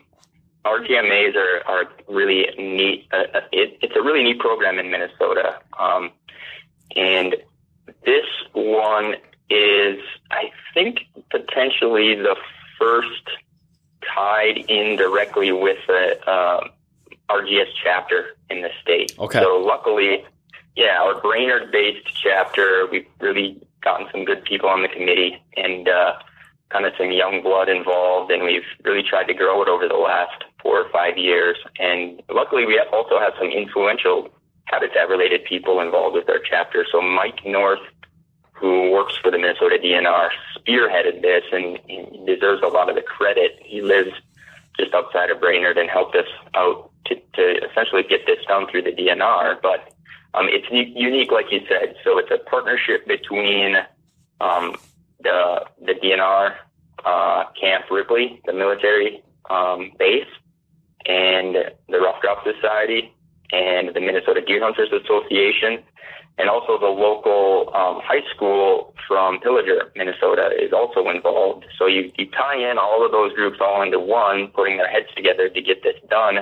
[0.65, 3.07] RGMAs are, are really neat.
[3.11, 5.59] Uh, uh, it, it's a really neat program in Minnesota.
[5.79, 6.11] Um,
[6.95, 7.35] and
[8.05, 9.15] this one
[9.49, 9.99] is,
[10.31, 10.99] I think,
[11.31, 12.35] potentially the
[12.77, 13.29] first
[14.15, 16.67] tied in directly with the uh,
[17.29, 19.13] RGS chapter in the state.
[19.19, 19.39] Okay.
[19.39, 20.25] So luckily,
[20.75, 26.13] yeah, our Brainerd-based chapter, we've really gotten some good people on the committee and uh,
[26.69, 29.95] kind of some young blood involved, and we've really tried to grow it over the
[29.95, 31.57] last four or five years.
[31.79, 34.29] And luckily, we also have some influential
[34.65, 36.85] habitat-related people involved with our chapter.
[36.91, 37.79] So Mike North,
[38.59, 43.01] who works for the Minnesota DNR, spearheaded this and he deserves a lot of the
[43.01, 43.57] credit.
[43.63, 44.11] He lives
[44.77, 48.83] just outside of Brainerd and helped us out to, to essentially get this done through
[48.83, 49.61] the DNR.
[49.61, 49.93] But
[50.33, 51.95] um, it's unique, like you said.
[52.03, 53.75] So it's a partnership between
[54.41, 54.75] um,
[55.21, 56.55] the the DNR
[57.05, 60.27] uh, Camp Ripley, the military um, base,
[61.05, 61.55] and
[61.87, 63.13] the Ruffed Grouse Society,
[63.51, 65.83] and the Minnesota Deer Hunters Association,
[66.39, 71.65] and also the local um, high school from Pillager, Minnesota, is also involved.
[71.77, 75.07] So you, you tie in all of those groups all into one, putting their heads
[75.15, 76.37] together to get this done.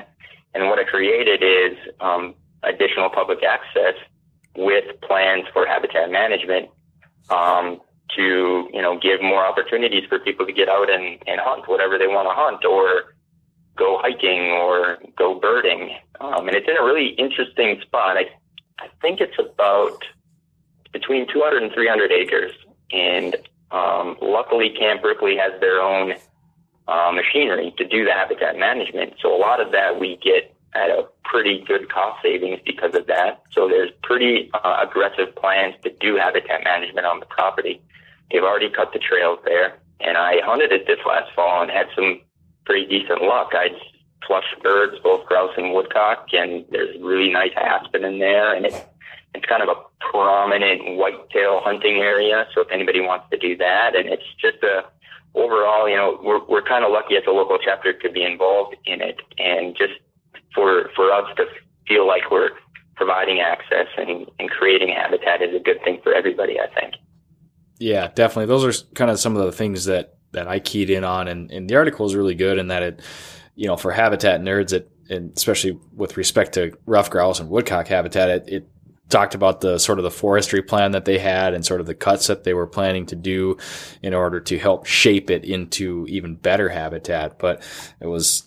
[0.53, 3.95] And what it created is um, additional public access
[4.55, 6.69] with plans for habitat management
[7.29, 7.81] um,
[8.15, 11.97] to you know give more opportunities for people to get out and, and hunt whatever
[11.97, 13.15] they want to hunt or
[13.75, 15.97] go hiking or go birding.
[16.21, 18.17] Um, and it's in a really interesting spot.
[18.17, 18.25] I,
[18.79, 20.03] I think it's about
[20.93, 22.51] between 200 and 300 acres.
[22.91, 23.35] And
[23.71, 26.13] um, luckily, Camp Ripley has their own
[26.87, 29.15] uh, machinery to do the habitat management.
[29.21, 33.07] So a lot of that we get at a pretty good cost savings because of
[33.07, 33.41] that.
[33.51, 37.81] So there's pretty uh, aggressive plans to do habitat management on the property.
[38.31, 41.87] They've already cut the trails there, and I hunted it this last fall and had
[41.95, 42.21] some
[42.65, 43.51] pretty decent luck.
[43.53, 43.69] I
[44.27, 48.79] flushed birds, both grouse and woodcock, and there's really nice aspen in there, and it's
[49.33, 49.79] it's kind of a
[50.11, 52.47] prominent whitetail hunting area.
[52.53, 54.83] So if anybody wants to do that, and it's just a
[55.33, 58.75] overall, you know, we're we're kind of lucky as a local chapter to be involved
[58.85, 59.93] in it, and just
[60.53, 61.45] for for us to
[61.87, 62.49] feel like we're
[62.95, 66.59] providing access and, and creating habitat is a good thing for everybody.
[66.59, 66.95] I think.
[67.79, 68.47] Yeah, definitely.
[68.47, 71.51] Those are kind of some of the things that that I keyed in on, and,
[71.51, 73.01] and the article is really good in that it,
[73.57, 77.87] you know, for habitat nerds, it and especially with respect to ruffed grouse and woodcock
[77.87, 78.69] habitat, it, it
[79.09, 81.95] talked about the sort of the forestry plan that they had and sort of the
[81.95, 83.57] cuts that they were planning to do
[84.01, 87.39] in order to help shape it into even better habitat.
[87.39, 87.63] But
[88.01, 88.43] it was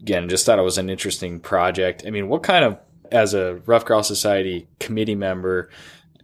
[0.00, 2.04] again, just thought it was an interesting project.
[2.06, 2.78] I mean, what kind of
[3.10, 5.70] as a Ruffed Grouse Society committee member,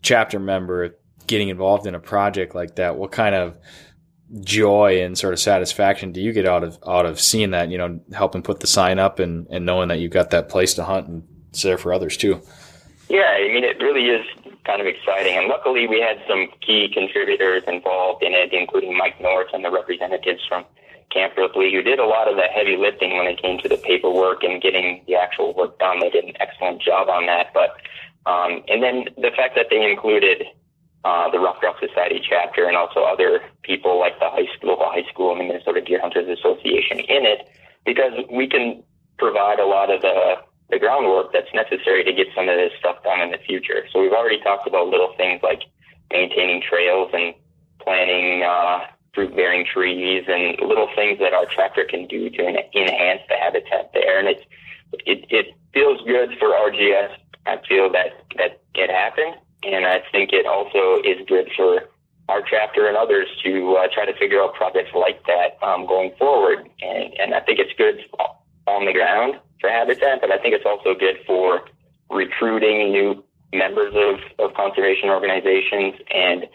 [0.02, 3.58] chapter member, getting involved in a project like that, what kind of
[4.42, 7.78] joy and sort of satisfaction do you get out of out of seeing that you
[7.78, 10.84] know helping put the sign up and and knowing that you've got that place to
[10.84, 12.40] hunt and it's there for others too?
[13.08, 14.26] Yeah i mean it really is
[14.64, 15.34] kind of exciting.
[15.38, 19.70] And luckily we had some key contributors involved in it including mike north and the
[19.70, 20.64] representatives from
[21.10, 23.76] camp ripley who did a lot of the heavy lifting when it came to the
[23.76, 26.00] paperwork and getting the actual work done.
[26.00, 27.52] They did an excellent job on that.
[27.54, 27.76] But
[28.30, 30.44] um, and then the fact that they included
[31.04, 34.86] uh, the Ruffed Grouse Society chapter and also other people like the high school, local
[34.86, 37.48] high school, and the Minnesota Deer Hunters Association in it,
[37.84, 38.82] because we can
[39.18, 40.34] provide a lot of the
[40.70, 43.88] the groundwork that's necessary to get some of this stuff done in the future.
[43.90, 45.62] So we've already talked about little things like
[46.12, 47.32] maintaining trails and
[47.80, 48.80] planting uh,
[49.14, 54.18] fruit-bearing trees and little things that our tractor can do to enhance the habitat there.
[54.18, 54.42] And it's
[55.06, 57.16] it, it feels good for RGS.
[57.46, 61.88] I feel that that it happened and I think it also is good for
[62.28, 66.12] our chapter and others to uh, try to figure out projects like that um, going
[66.18, 66.68] forward.
[66.80, 68.04] And, and I think it's good
[68.66, 71.62] on the ground for Habitat, but I think it's also good for
[72.10, 76.46] recruiting new members of, of conservation organizations and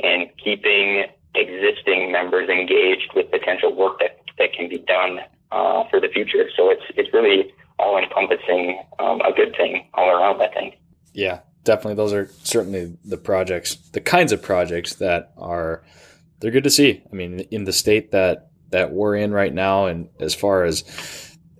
[0.00, 5.20] and keeping existing members engaged with potential work that, that can be done
[5.52, 6.50] uh, for the future.
[6.56, 10.42] So it's it's really all encompassing um, a good thing all around.
[10.42, 10.76] I think.
[11.12, 15.82] Yeah, definitely those are certainly the projects, the kinds of projects that are
[16.40, 17.02] they're good to see.
[17.10, 20.84] I mean, in the state that that we're in right now, and as far as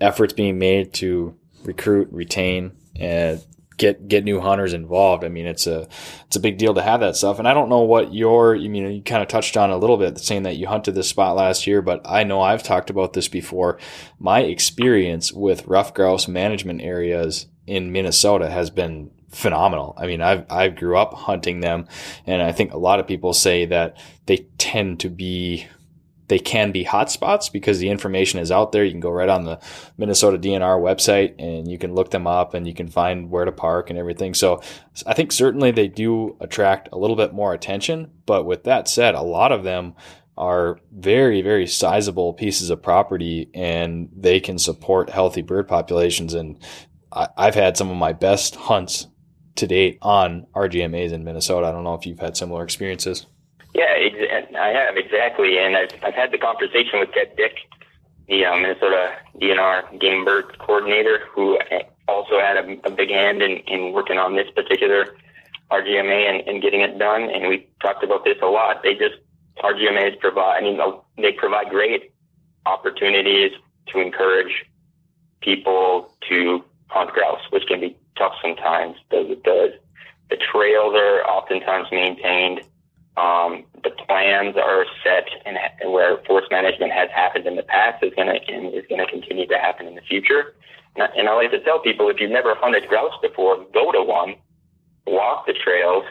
[0.00, 3.42] efforts being made to recruit, retain, and
[3.76, 5.24] get get new hunters involved.
[5.24, 5.88] I mean, it's a
[6.26, 7.38] it's a big deal to have that stuff.
[7.38, 9.96] And I don't know what your you mean you kind of touched on a little
[9.96, 13.12] bit, saying that you hunted this spot last year, but I know I've talked about
[13.12, 13.78] this before.
[14.18, 19.94] My experience with ruffed grouse management areas in Minnesota has been phenomenal.
[19.98, 21.86] I mean, I've, I grew up hunting them
[22.26, 25.66] and I think a lot of people say that they tend to be,
[26.28, 28.84] they can be hotspots because the information is out there.
[28.84, 29.60] You can go right on the
[29.98, 33.52] Minnesota DNR website and you can look them up and you can find where to
[33.52, 34.34] park and everything.
[34.34, 34.62] So
[35.06, 38.10] I think certainly they do attract a little bit more attention.
[38.26, 39.94] But with that said, a lot of them
[40.36, 46.34] are very, very sizable pieces of property and they can support healthy bird populations.
[46.34, 46.58] And
[47.12, 49.06] I've had some of my best hunts
[49.56, 51.66] to date on RGMAs in Minnesota.
[51.66, 53.26] I don't know if you've had similar experiences.
[53.74, 57.56] Yeah, ex- I have exactly, and I've I've had the conversation with Ted Dick,
[58.28, 61.58] the uh, Minnesota DNR game bird coordinator, who
[62.08, 65.16] also had a, a big hand in, in working on this particular
[65.70, 67.22] RGMA and, and getting it done.
[67.22, 68.82] And we talked about this a lot.
[68.82, 69.16] They just
[69.58, 70.78] RGMAs provide, I mean,
[71.16, 72.12] they provide great
[72.66, 73.52] opportunities
[73.88, 74.64] to encourage
[75.40, 78.96] people to hunt grouse, which can be tough sometimes.
[79.10, 79.78] The the,
[80.30, 82.60] the trails are oftentimes maintained.
[83.16, 85.56] Um, the plans are set, and,
[85.92, 88.38] where forest management has happened in the past is going to
[88.76, 90.54] is going to continue to happen in the future.
[90.96, 94.02] And, and I like to tell people if you've never hunted grouse before, go to
[94.02, 94.34] one,
[95.06, 96.04] walk the trails,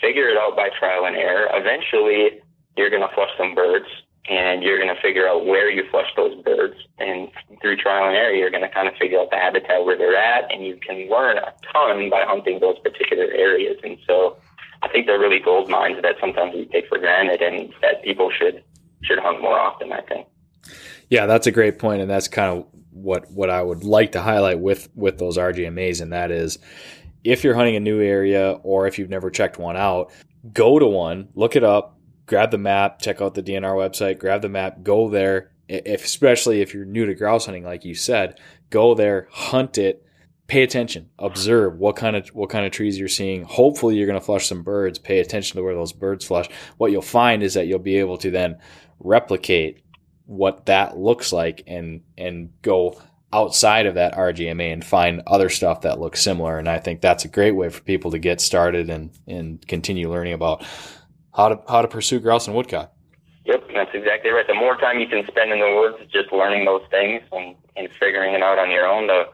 [0.00, 1.48] figure it out by trial and error.
[1.52, 2.40] Eventually,
[2.76, 3.86] you're going to flush some birds
[4.26, 6.76] and you're going to figure out where you flush those birds.
[6.98, 7.28] And
[7.60, 10.16] through trial and error, you're going to kind of figure out the habitat where they're
[10.16, 13.76] at, and you can learn a ton by hunting those particular areas.
[13.82, 14.36] And so
[14.82, 18.30] I think they're really gold mines that sometimes we take for granted, and that people
[18.30, 18.62] should
[19.02, 19.92] should hunt more often.
[19.92, 20.26] I think.
[21.10, 24.22] Yeah, that's a great point, and that's kind of what what I would like to
[24.22, 26.58] highlight with with those RGMAs, and that is
[27.24, 30.12] if you're hunting a new area or if you've never checked one out,
[30.52, 31.93] go to one, look it up,
[32.26, 35.50] grab the map, check out the DNR website, grab the map, go there.
[35.68, 40.04] If, especially if you're new to grouse hunting, like you said, go there, hunt it,
[40.46, 43.44] pay attention, observe what kind of what kind of trees you're seeing.
[43.44, 44.98] Hopefully, you're going to flush some birds.
[44.98, 46.48] Pay attention to where those birds flush.
[46.76, 48.58] What you'll find is that you'll be able to then
[49.00, 49.82] replicate
[50.26, 53.00] what that looks like and and go
[53.32, 56.56] outside of that RGMA and find other stuff that looks similar.
[56.56, 60.10] And I think that's a great way for people to get started and and continue
[60.10, 60.64] learning about
[61.34, 62.92] how to how to pursue grouse and woodcock.
[63.44, 64.46] Yep, that's exactly right.
[64.46, 67.88] The more time you can spend in the woods just learning those things and, and
[68.00, 69.24] figuring it out on your own, the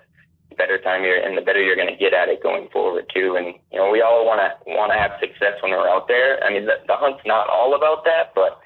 [0.57, 3.37] better time you're and the better you're going to get at it going forward too.
[3.37, 6.43] And you know, we all want to want to have success when we're out there.
[6.45, 8.61] I mean, the, the hunt's not all about that, but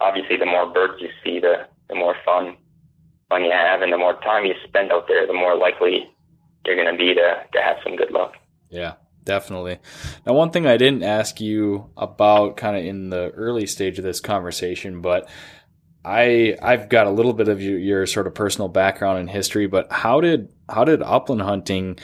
[0.00, 2.56] obviously, the more birds you see, the the more fun
[3.28, 6.10] fun you have, and the more time you spend out there, the more likely
[6.66, 8.34] you're going to be to to have some good luck.
[8.68, 8.94] Yeah,
[9.28, 9.78] definitely.
[10.26, 14.04] Now, one thing I didn't ask you about kind of in the early stage of
[14.04, 15.28] this conversation, but
[16.04, 19.66] I I've got a little bit of your, your sort of personal background and history,
[19.66, 21.98] but how did how did upland hunting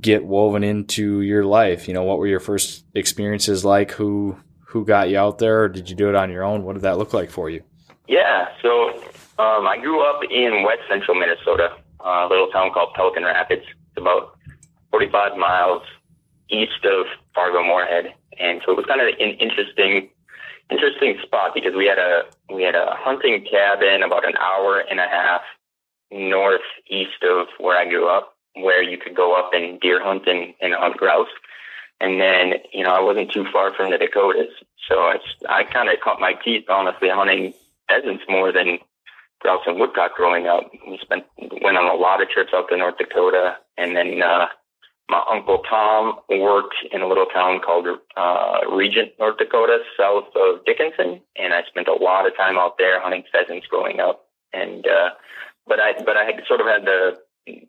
[0.00, 1.86] get woven into your life?
[1.86, 3.92] You know, what were your first experiences like?
[3.92, 5.62] Who who got you out there?
[5.62, 6.64] Or did you do it on your own?
[6.64, 7.62] What did that look like for you?
[8.08, 8.90] Yeah, so
[9.38, 13.62] um, I grew up in west central Minnesota, a little town called Pelican Rapids.
[13.62, 14.36] It's about
[14.90, 15.82] 45 miles
[16.54, 20.08] east of Fargo Moorhead, and so it was kind of an interesting,
[20.70, 22.22] interesting spot because we had a
[22.54, 25.42] we had a hunting cabin about an hour and a half
[26.10, 30.54] northeast of where I grew up, where you could go up and deer hunt and,
[30.60, 31.28] and hunt grouse.
[32.00, 34.52] And then, you know, I wasn't too far from the Dakotas.
[34.88, 37.54] So it's, I kind of caught my teeth, honestly, hunting
[37.88, 38.78] pheasants more than
[39.40, 40.70] grouse and woodcock growing up.
[40.86, 41.24] We spent,
[41.62, 43.56] went on a lot of trips out to North Dakota.
[43.78, 44.46] And then, uh,
[45.08, 47.86] my uncle Tom worked in a little town called
[48.16, 52.78] uh, Regent, North Dakota, south of Dickinson, and I spent a lot of time out
[52.78, 54.24] there hunting pheasants growing up.
[54.52, 55.10] And uh,
[55.66, 57.18] but I but I had sort of had the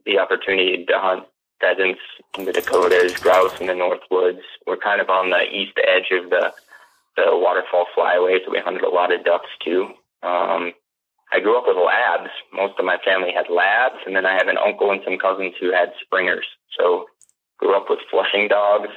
[0.05, 1.25] the opportunity to hunt
[1.59, 1.99] pheasants
[2.37, 4.41] in the Dakotas, grouse in the North Woods.
[4.65, 6.53] We're kind of on the east edge of the
[7.17, 9.89] the waterfall flyway, so we hunted a lot of ducks too.
[10.23, 10.73] Um,
[11.31, 12.29] I grew up with labs.
[12.53, 15.53] Most of my family had labs, and then I have an uncle and some cousins
[15.59, 16.45] who had springers.
[16.77, 17.07] So
[17.57, 18.89] grew up with flushing dogs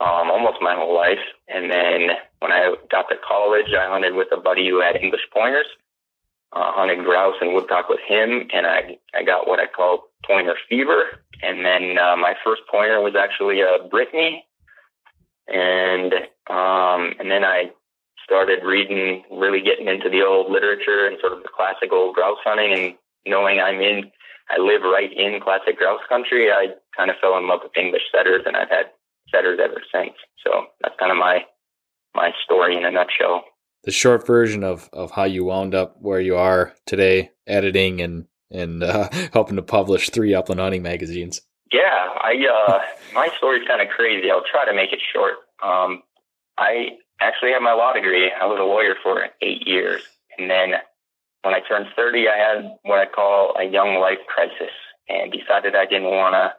[0.00, 1.22] um, almost my whole life.
[1.48, 5.22] And then when I got to college, I hunted with a buddy who had English
[5.32, 5.66] pointers
[6.54, 10.54] uh, hunted grouse and woodcock with him, and I I got what I call pointer
[10.68, 11.20] fever.
[11.42, 14.44] And then uh, my first pointer was actually a Brittany,
[15.48, 16.14] and
[16.48, 17.70] um, and then I
[18.24, 22.38] started reading, really getting into the old literature and sort of the classic old grouse
[22.44, 22.94] hunting, and
[23.26, 24.12] knowing I'm in,
[24.50, 26.50] I live right in classic grouse country.
[26.50, 28.92] I kind of fell in love with English setters, and I've had
[29.30, 30.14] setters ever since.
[30.44, 31.44] So that's kind of my
[32.14, 33.44] my story in a nutshell
[33.84, 38.26] the short version of, of how you wound up where you are today, editing and
[38.50, 41.40] and uh, helping to publish three upland hunting magazines.
[41.72, 42.34] Yeah, I
[42.68, 42.78] uh,
[43.14, 44.30] my story's kind of crazy.
[44.30, 45.34] I'll try to make it short.
[45.62, 46.02] Um,
[46.58, 48.30] I actually have my law degree.
[48.30, 50.02] I was a lawyer for eight years,
[50.38, 50.74] and then
[51.44, 54.72] when I turned thirty, I had what I call a young life crisis,
[55.08, 56.54] and decided I didn't want to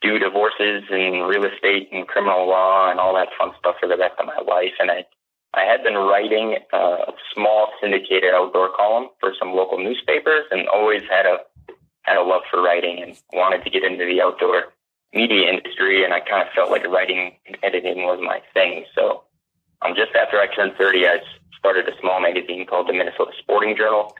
[0.00, 3.96] do divorces and real estate and criminal law and all that fun stuff for the
[3.96, 4.74] rest of my life.
[4.80, 5.06] And I
[5.54, 11.02] I had been writing a small syndicated outdoor column for some local newspapers and always
[11.08, 11.38] had a
[12.02, 14.72] had a love for writing and wanted to get into the outdoor
[15.14, 18.84] media industry and I kind of felt like writing and editing was my thing.
[18.94, 19.22] So
[19.82, 21.20] um, just after I turned 30, I
[21.58, 24.14] started a small magazine called the Minnesota Sporting Journal.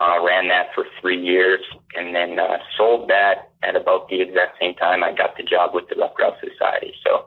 [0.00, 1.60] Uh, ran that for three years
[1.94, 5.72] and then uh, sold that at about the exact same time I got the job
[5.72, 6.92] with the Ruffed Grouse Society.
[7.06, 7.26] So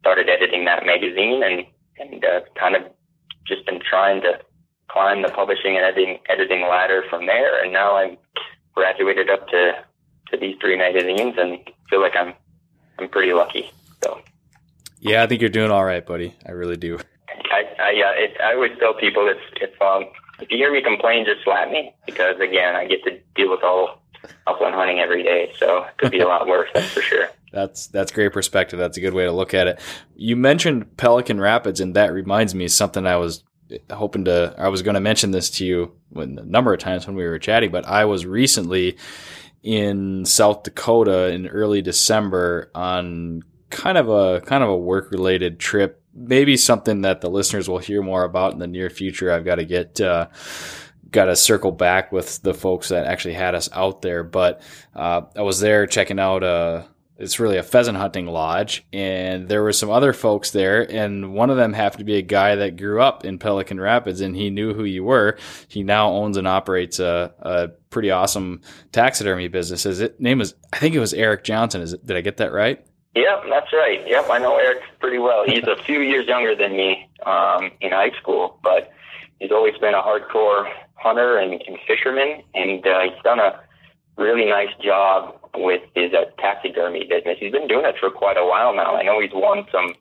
[0.00, 1.64] started editing that magazine and
[1.98, 2.82] and uh, kind of
[3.46, 4.38] just been trying to
[4.88, 7.62] climb the publishing and editing editing ladder from there.
[7.62, 8.18] And now I'm
[8.74, 9.72] graduated up to
[10.30, 11.58] to these three magazines, and
[11.88, 12.34] feel like I'm
[12.98, 13.70] I'm pretty lucky.
[14.02, 14.20] So.
[15.04, 16.34] Yeah, I think you're doing all right, buddy.
[16.46, 16.98] I really do.
[17.28, 20.06] I I, uh, it, I always tell people if if um
[20.40, 23.62] if you hear me complain, just slap me because again, I get to deal with
[23.62, 24.02] all
[24.46, 26.70] upland hunting every day, so it could be a lot worse.
[26.74, 27.28] That's for sure.
[27.52, 28.78] That's that's great perspective.
[28.78, 29.78] That's a good way to look at it.
[30.16, 33.44] You mentioned Pelican Rapids, and that reminds me of something I was
[33.92, 34.54] hoping to.
[34.56, 37.24] I was going to mention this to you when, a number of times when we
[37.24, 38.96] were chatting, but I was recently
[39.62, 43.42] in South Dakota in early December on
[43.74, 47.78] kind of a kind of a work related trip maybe something that the listeners will
[47.78, 49.32] hear more about in the near future.
[49.32, 50.00] I've got to get.
[50.00, 50.28] Uh,
[51.10, 54.24] got to circle back with the folks that actually had us out there.
[54.24, 54.60] But
[54.96, 59.62] uh, I was there checking out a it's really a pheasant hunting lodge and there
[59.62, 62.76] were some other folks there and one of them happened to be a guy that
[62.76, 66.48] grew up in pelican rapids and he knew who you were he now owns and
[66.48, 68.60] operates a, a pretty awesome
[68.90, 72.20] taxidermy business his name was i think it was eric johnson is it, did i
[72.20, 72.84] get that right
[73.14, 74.00] Yep, that's right.
[74.06, 75.44] Yep, I know Eric pretty well.
[75.46, 78.92] He's a few years younger than me um, in high school, but
[79.38, 83.60] he's always been a hardcore hunter and, and fisherman, and uh, he's done a
[84.16, 87.36] really nice job with his uh, taxidermy business.
[87.38, 88.96] He's been doing it for quite a while now.
[88.96, 89.94] I know he's won some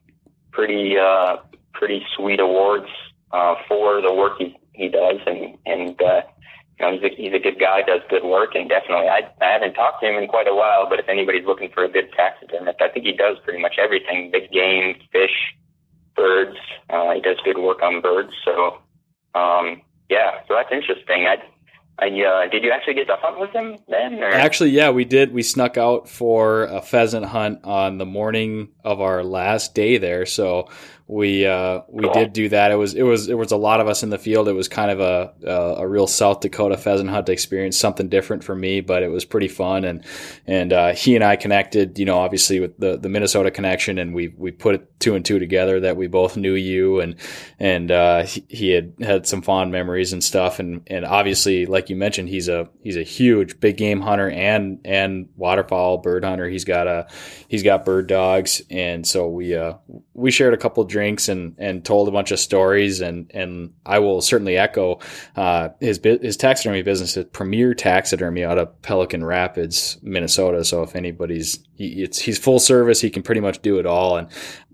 [0.52, 1.38] pretty uh,
[1.74, 2.88] pretty sweet awards
[3.32, 6.22] uh, for the work he he does, and and uh,
[6.80, 9.52] you know he's a, he's a good guy, does good work, and definitely I I
[9.54, 10.90] haven't talked to him in quite a while.
[10.90, 14.32] But if anybody's looking for a good taxidermist, I think he does pretty much everything:
[14.32, 15.56] big game, fish,
[16.16, 16.58] birds.
[16.90, 18.34] Uh, he does good work on birds.
[18.46, 18.80] So
[19.36, 21.26] um, yeah, so that's interesting.
[21.28, 21.38] I
[22.00, 24.16] I, uh, did you actually get to hunt with him then?
[24.16, 24.32] Or?
[24.32, 25.32] Actually, yeah, we did.
[25.32, 30.26] We snuck out for a pheasant hunt on the morning of our last day there.
[30.26, 30.70] So
[31.14, 32.14] we uh, we cool.
[32.14, 32.72] did do that.
[32.72, 34.48] It was it was it was a lot of us in the field.
[34.48, 38.44] It was kind of a a, a real South Dakota pheasant hunt experience, something different
[38.44, 39.86] for me, but it was pretty fun.
[39.86, 40.04] And
[40.48, 44.16] and uh, he and I connected, you know, obviously with the, the Minnesota connection, and
[44.16, 47.16] we we put two and two together that we both knew you, and
[47.60, 50.58] and uh, he, he, had had some fond memories and stuff.
[50.58, 54.80] And and obviously, like you mentioned, he's a he's a huge big game hunter and
[54.84, 56.50] and waterfowl bird hunter.
[56.50, 57.08] He's got a
[57.48, 59.74] he's got bird dogs, and so we uh,
[60.16, 64.00] we shared a couple drinks and and told a bunch of stories and and I
[64.00, 65.00] will certainly echo
[65.36, 70.64] uh, his his taxidermy business is Premier Taxidermy out of Pelican Rapids, Minnesota.
[70.64, 74.18] So if anybody's he, it's he's full service, he can pretty much do it all.
[74.18, 74.30] And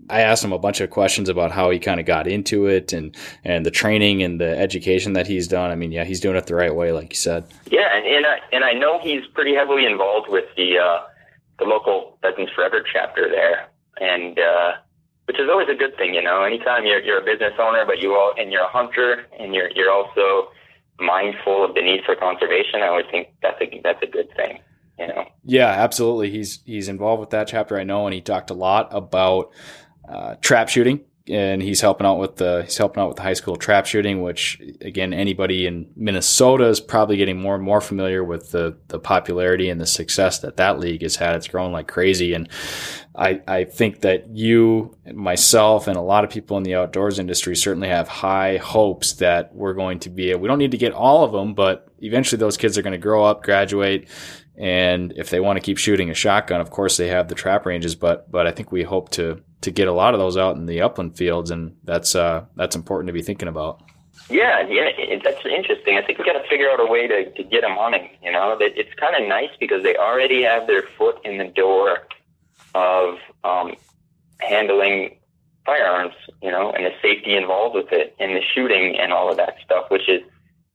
[0.08, 2.92] I asked him a bunch of questions about how he kind of got into it
[2.92, 5.70] and and the training and the education that he's done.
[5.70, 7.44] I mean, yeah, he's doing it the right way, like you said.
[7.70, 11.00] Yeah, and and I, and I know he's pretty heavily involved with the uh,
[11.58, 13.68] the local Pheasants Forever chapter there,
[14.00, 14.38] and.
[14.38, 14.72] Uh,
[15.30, 16.42] which is always a good thing, you know.
[16.42, 19.70] Anytime you're you're a business owner, but you all and you're a hunter, and you're
[19.76, 20.50] you're also
[20.98, 22.82] mindful of the need for conservation.
[22.82, 24.58] I always think that's a that's a good thing,
[24.98, 25.26] you know.
[25.44, 26.30] Yeah, absolutely.
[26.30, 29.52] He's he's involved with that chapter, I know, and he talked a lot about
[30.08, 33.34] uh, trap shooting and he's helping out with the he's helping out with the high
[33.34, 38.24] school trap shooting, which again anybody in Minnesota is probably getting more and more familiar
[38.24, 41.36] with the the popularity and the success that that league has had.
[41.36, 42.48] It's growing like crazy, and
[43.14, 47.56] I I think that you, myself, and a lot of people in the outdoors industry
[47.56, 50.34] certainly have high hopes that we're going to be.
[50.34, 52.98] We don't need to get all of them, but eventually those kids are going to
[52.98, 54.08] grow up, graduate,
[54.60, 57.64] and if they want to keep shooting a shotgun, of course they have the trap
[57.64, 57.94] ranges.
[57.94, 60.66] But but I think we hope to to get a lot of those out in
[60.66, 63.82] the upland fields, and that's uh, that's important to be thinking about.
[64.28, 64.90] Yeah, yeah,
[65.24, 65.96] that's interesting.
[65.96, 68.10] I think we got to figure out a way to, to get them hunting.
[68.22, 71.46] You know, that it's kind of nice because they already have their foot in the
[71.46, 72.00] door
[72.74, 73.74] of um,
[74.40, 75.16] handling
[75.64, 76.14] firearms.
[76.42, 79.54] You know, and the safety involved with it, and the shooting and all of that
[79.64, 80.20] stuff, which is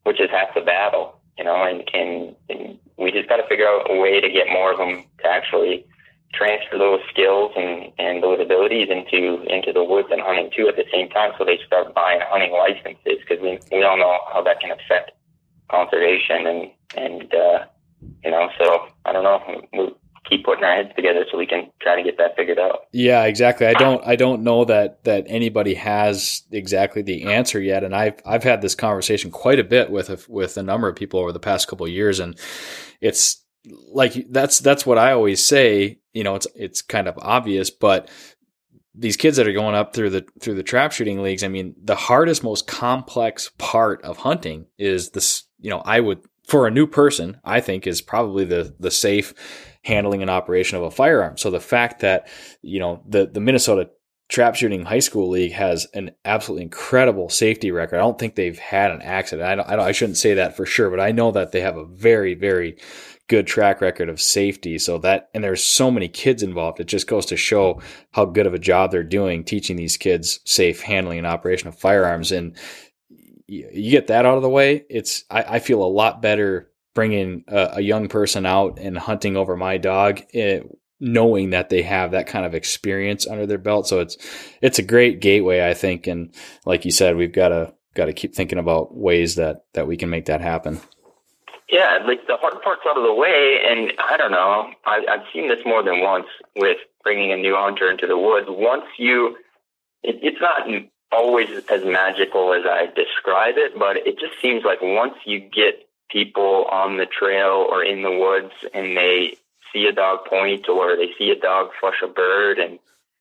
[0.03, 1.19] which is half the battle.
[1.37, 4.47] You know, and, and, and we just got to figure out a way to get
[4.47, 5.85] more of them to actually
[6.33, 10.75] transfer those skills and, and those abilities into into the woods and hunting too at
[10.75, 14.41] the same time so they start buying hunting licenses because we, we all know how
[14.41, 15.11] that can affect
[15.69, 17.65] conservation and and uh,
[18.23, 19.95] you know so I don't know
[20.29, 22.85] keep putting our heads together so we can try to get that figured out.
[22.91, 23.67] Yeah, exactly.
[23.67, 28.19] I don't I don't know that that anybody has exactly the answer yet and I've
[28.25, 31.31] I've had this conversation quite a bit with a, with a number of people over
[31.31, 32.37] the past couple years and
[33.01, 33.45] it's
[33.91, 35.99] like that's that's what I always say.
[36.13, 38.09] You know, it's it's kind of obvious, but
[38.93, 41.75] these kids that are going up through the through the trap shooting leagues, I mean,
[41.81, 45.43] the hardest, most complex part of hunting is this.
[45.59, 49.33] You know, I would for a new person, I think is probably the the safe
[49.83, 51.37] handling and operation of a firearm.
[51.37, 52.27] So the fact that
[52.61, 53.89] you know the the Minnesota
[54.27, 57.97] trap shooting high school league has an absolutely incredible safety record.
[57.97, 59.47] I don't think they've had an accident.
[59.47, 61.61] I don't, I, don't, I shouldn't say that for sure, but I know that they
[61.61, 62.77] have a very, very
[63.27, 64.77] good track record of safety.
[64.77, 66.79] So that, and there's so many kids involved.
[66.79, 67.81] It just goes to show
[68.11, 71.77] how good of a job they're doing teaching these kids safe handling and operation of
[71.77, 72.31] firearms.
[72.31, 72.55] And
[73.47, 74.85] you get that out of the way.
[74.89, 79.37] It's, I, I feel a lot better bringing a, a, young person out and hunting
[79.37, 80.21] over my dog.
[80.33, 80.67] It, eh,
[80.99, 83.87] knowing that they have that kind of experience under their belt.
[83.87, 84.17] So it's
[84.61, 86.07] it's a great gateway, I think.
[86.07, 86.33] And
[86.65, 89.97] like you said, we've got to got to keep thinking about ways that that we
[89.97, 90.79] can make that happen.
[91.69, 94.69] Yeah, like the hard part's out of the way, and I don't know.
[94.85, 98.45] I, I've seen this more than once with bringing a new hunter into the woods.
[98.49, 99.35] Once you
[100.03, 100.69] it, it's not
[101.15, 105.87] always as magical as I describe it, but it just seems like once you get
[106.11, 109.37] people on the trail or in the woods and they
[109.73, 112.79] see a dog point or they see a dog flush a bird and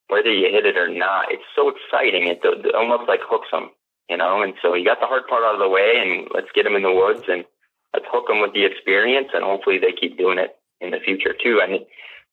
[0.08, 2.28] whether you hit it or not, it's so exciting.
[2.28, 3.70] It, it almost like hooks them,
[4.08, 4.42] you know.
[4.42, 6.76] And so you got the hard part out of the way, and let's get them
[6.76, 7.44] in the woods and
[7.92, 11.32] let's hook them with the experience, and hopefully they keep doing it in the future
[11.32, 11.60] too.
[11.62, 11.86] I mean,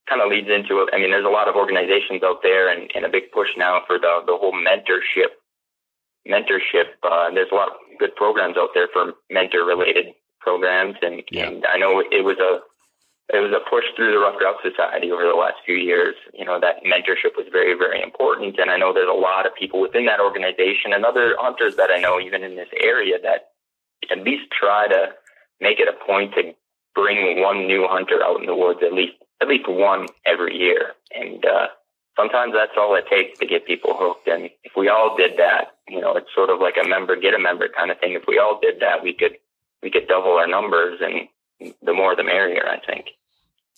[0.10, 0.90] kind of leads into it.
[0.92, 3.82] I mean, there's a lot of organizations out there, and, and a big push now
[3.88, 5.41] for the the whole mentorship.
[6.28, 6.98] Mentorship.
[7.04, 11.48] Uh, there's a lot of good programs out there for mentor related programs, and, yeah.
[11.48, 12.62] and I know it was a
[13.34, 16.16] it was a push through the Ruffed Grouse Society over the last few years.
[16.34, 18.60] You know, that mentorship was very, very important.
[18.60, 21.90] And I know there's a lot of people within that organization and other hunters that
[21.90, 23.56] I know, even in this area, that
[24.12, 25.16] at least try to
[25.62, 26.52] make it a point to
[26.94, 30.92] bring one new hunter out in the woods, at least, at least one every year.
[31.16, 31.68] And, uh,
[32.16, 34.28] sometimes that's all it takes to get people hooked.
[34.28, 37.34] And if we all did that, you know, it's sort of like a member get
[37.34, 38.14] a member kind of thing.
[38.14, 39.38] If we all did that, we could,
[39.82, 41.28] we could double our numbers and
[41.82, 43.08] the more the merrier, I think.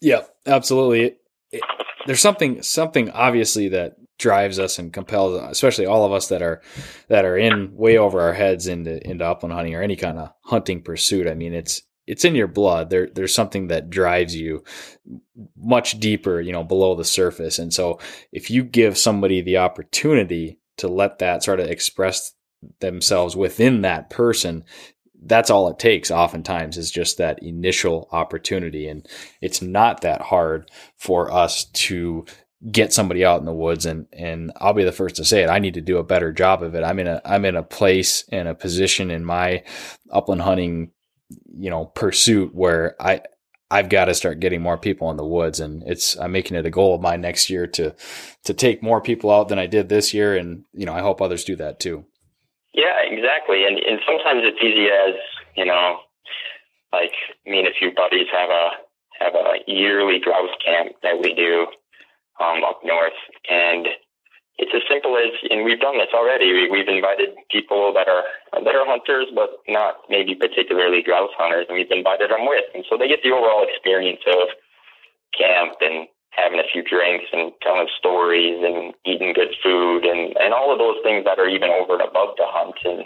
[0.02, 1.02] Yeah, absolutely.
[1.02, 1.22] It,
[1.52, 1.64] it,
[2.06, 6.62] there's something something obviously that drives us and compels, especially all of us that are
[7.08, 10.34] that are in way over our heads into into upland hunting or any kind of
[10.44, 11.28] hunting pursuit.
[11.28, 12.90] I mean, it's it's in your blood.
[12.90, 14.64] There there's something that drives you
[15.58, 17.60] much deeper, you know, below the surface.
[17.60, 18.00] And so
[18.32, 22.34] if you give somebody the opportunity to let that sort of express
[22.80, 24.64] themselves within that person,
[25.26, 29.08] that's all it takes oftentimes is just that initial opportunity and
[29.42, 32.26] it's not that hard for us to
[32.72, 35.50] get somebody out in the woods and and I'll be the first to say it
[35.50, 37.64] I need to do a better job of it I'm in a I'm in a
[37.64, 39.64] place and a position in my
[40.12, 40.92] upland hunting
[41.58, 43.22] you know pursuit where I
[43.72, 46.66] I've got to start getting more people in the woods and it's I'm making it
[46.66, 47.96] a goal of mine next year to
[48.44, 51.22] to take more people out than I did this year and you know I hope
[51.22, 52.06] others do that too
[52.74, 53.66] yeah, exactly.
[53.66, 55.16] And and sometimes it's easy as
[55.56, 56.02] you know,
[56.92, 57.14] like
[57.46, 58.70] me and a few buddies have a
[59.22, 61.68] have a yearly grouse camp that we do
[62.42, 63.18] um, up north,
[63.50, 63.88] and
[64.58, 66.54] it's as simple as and we've done this already.
[66.54, 68.24] We, we've invited people that are
[68.54, 72.86] that are hunters, but not maybe particularly grouse hunters, and we've invited them with, and
[72.90, 74.54] so they get the overall experience of
[75.34, 80.54] camp and having a few drinks and telling stories and eating good food and, and
[80.54, 82.74] all of those things that are even over and above the hunt.
[82.86, 83.06] And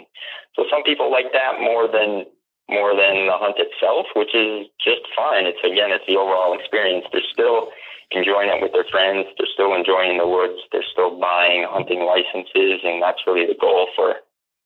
[0.56, 2.24] so some people like that more than
[2.68, 5.48] more than the hunt itself, which is just fine.
[5.48, 7.08] It's again, it's the overall experience.
[7.12, 7.72] They're still
[8.10, 9.26] enjoying it with their friends.
[9.36, 10.60] They're still enjoying the woods.
[10.72, 14.14] They're still buying hunting licenses, and that's really the goal for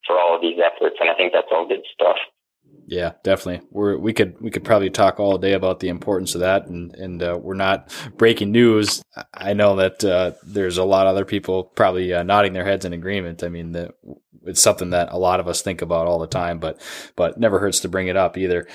[0.06, 0.96] for all of these efforts.
[1.00, 2.16] And I think that's all good stuff.
[2.86, 3.66] Yeah, definitely.
[3.70, 6.94] We're we could we could probably talk all day about the importance of that, and
[6.94, 9.02] and uh, we're not breaking news.
[9.32, 12.84] I know that uh, there's a lot of other people probably uh, nodding their heads
[12.84, 13.44] in agreement.
[13.44, 13.92] I mean, that
[14.44, 16.80] it's something that a lot of us think about all the time, but
[17.16, 18.66] but never hurts to bring it up either.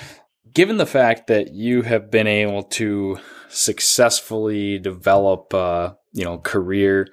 [0.52, 7.08] Given the fact that you have been able to successfully develop, uh, you know, career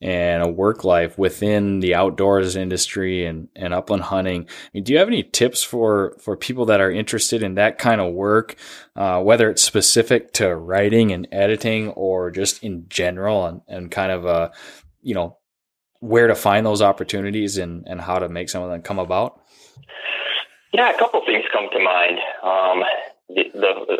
[0.00, 4.42] and a work life within the outdoors industry and, and upland hunting.
[4.42, 7.78] I mean, do you have any tips for, for people that are interested in that
[7.78, 8.56] kind of work,
[8.94, 14.12] uh, whether it's specific to writing and editing or just in general and, and kind
[14.12, 14.50] of, uh,
[15.00, 15.38] you know,
[16.00, 19.40] where to find those opportunities and, and how to make some of them come about?
[20.74, 22.18] Yeah, a couple things come to mind.
[22.42, 22.82] Um,
[23.28, 23.96] the, the,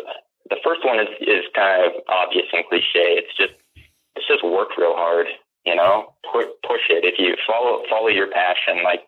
[0.49, 3.19] the first one is, is kind of obvious and cliche.
[3.19, 3.53] It's just,
[4.15, 5.27] it's just work real hard
[5.67, 7.03] you know, push, it.
[7.03, 9.03] If you follow follow your passion, like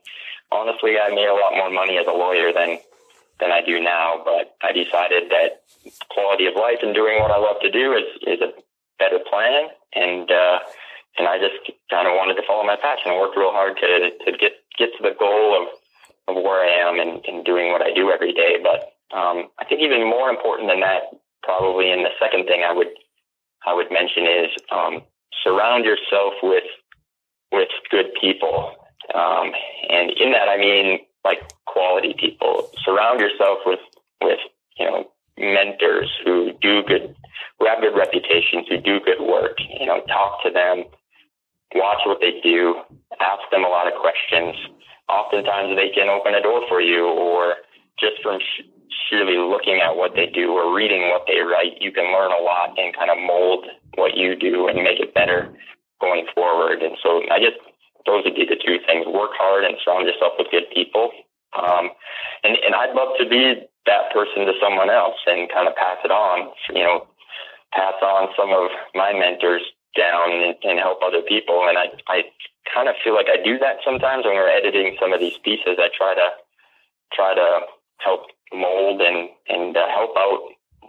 [0.51, 2.83] honestly, I made a lot more money as a lawyer than
[3.39, 5.63] than I do now, but I decided that
[6.11, 8.51] quality of life and doing what I love to do is is a
[8.99, 10.59] better plan, and uh,
[11.15, 13.91] and I just kind of wanted to follow my passion and work real hard to
[14.27, 15.63] to get get to the goal of
[16.27, 18.59] of where I am and, and doing what I do every day.
[18.59, 21.07] But um, I think even more important than that,
[21.43, 22.89] probably, and the second thing I would
[23.65, 25.03] I would mention is um,
[25.43, 26.63] surround yourself with
[27.51, 28.75] with good people.
[29.13, 29.51] Um,
[29.89, 32.69] and in that, I mean like quality people.
[32.83, 33.79] Surround yourself with
[34.21, 34.39] with
[34.77, 35.05] you know
[35.37, 37.15] mentors who do good,
[37.59, 39.57] who have good reputations, who do good work.
[39.79, 40.83] You know, talk to them,
[41.75, 42.75] watch what they do,
[43.19, 44.55] ask them a lot of questions.
[45.09, 47.55] Oftentimes, they can open a door for you, or
[47.99, 48.67] just from sh-
[49.07, 52.41] sheerly looking at what they do or reading what they write, you can learn a
[52.41, 53.65] lot and kind of mold
[53.95, 55.53] what you do and make it better
[56.01, 56.81] going forward.
[56.81, 57.57] And so I guess
[58.05, 61.11] those would be the two things: work hard and surround yourself with good people.
[61.57, 61.91] Um,
[62.43, 65.97] and and I'd love to be that person to someone else and kind of pass
[66.05, 66.53] it on.
[66.73, 67.07] You know,
[67.73, 69.63] pass on some of my mentors
[69.97, 71.65] down and, and help other people.
[71.67, 72.29] And I, I
[72.69, 75.81] kind of feel like I do that sometimes when we're editing some of these pieces.
[75.81, 76.29] I try to
[77.13, 77.65] try to
[77.97, 80.41] help mold and and uh, help out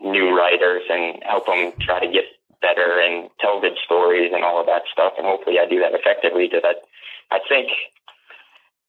[0.02, 2.24] new writers and help them try to get
[2.60, 5.14] better and tell good stories and all of that stuff.
[5.16, 6.48] And hopefully, I do that effectively.
[6.48, 6.74] Because I,
[7.36, 7.68] I think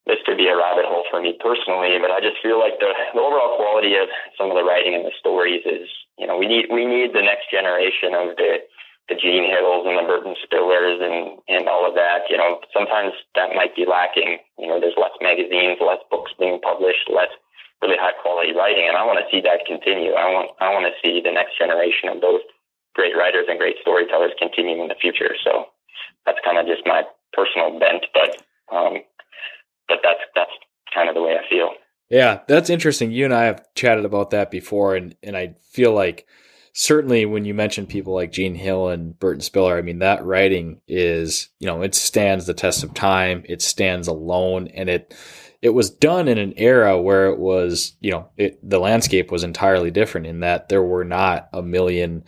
[0.06, 2.90] this could be a rabbit hole for me personally, but I just feel like the,
[3.14, 6.46] the overall quality of some of the writing and the stories is, you know, we
[6.46, 8.64] need we need the next generation of the
[9.08, 12.30] the Gene Hills and the Burton Spillers and, and all of that.
[12.30, 14.38] You know, sometimes that might be lacking.
[14.58, 17.30] You know, there's less magazines, less books being published, less
[17.82, 20.14] really high quality writing, and I want to see that continue.
[20.14, 22.40] I want I want to see the next generation of those
[22.94, 25.34] great writers and great storytellers continue in the future.
[25.42, 25.74] So
[26.24, 27.02] that's kind of just my
[27.34, 28.30] personal bent, but
[28.70, 29.02] um,
[29.88, 30.54] but that's that's
[30.94, 31.74] kind of the way I feel.
[32.08, 33.10] Yeah, that's interesting.
[33.10, 36.26] You and I have chatted about that before, and and I feel like
[36.72, 40.80] certainly when you mention people like Gene Hill and Burton Spiller, I mean, that writing
[40.88, 43.44] is, you know, it stands the test of time.
[43.48, 45.14] It stands alone and it,
[45.62, 49.44] it was done in an era where it was, you know, it, the landscape was
[49.44, 52.24] entirely different in that there were not a million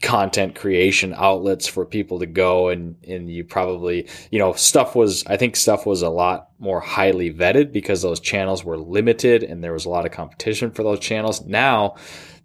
[0.00, 5.24] content creation outlets for people to go and and you probably you know stuff was
[5.26, 9.64] I think stuff was a lot more highly vetted because those channels were limited and
[9.64, 11.46] there was a lot of competition for those channels.
[11.46, 11.96] Now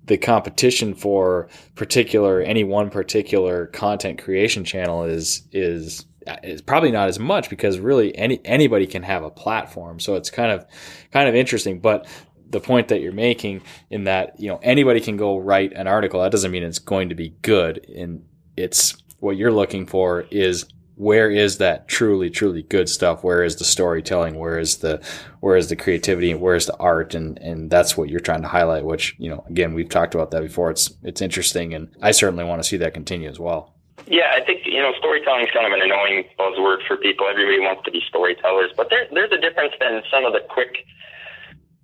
[0.06, 6.06] the competition for particular any one particular content creation channel is is
[6.44, 10.00] is probably not as much because really any anybody can have a platform.
[10.00, 10.66] So it's kind of
[11.12, 11.80] kind of interesting.
[11.80, 12.08] But
[12.50, 16.22] the point that you're making in that you know anybody can go write an article
[16.22, 17.86] that doesn't mean it's going to be good.
[17.90, 18.26] And
[18.58, 20.66] it's what you're looking for is
[20.96, 23.24] where is that truly truly good stuff?
[23.24, 24.36] Where is the storytelling?
[24.36, 25.02] Where is the
[25.40, 26.34] where is the creativity?
[26.34, 27.16] Where is the art?
[27.16, 30.32] And and that's what you're trying to highlight which you know again we've talked about
[30.32, 30.70] that before.
[30.72, 31.74] It's it's interesting.
[31.74, 34.94] And i certainly want to see that continue as well yeah i think you know
[34.98, 38.90] storytelling is kind of an annoying buzzword for people everybody wants to be storytellers but
[38.90, 40.86] there, there's a difference than some of the quick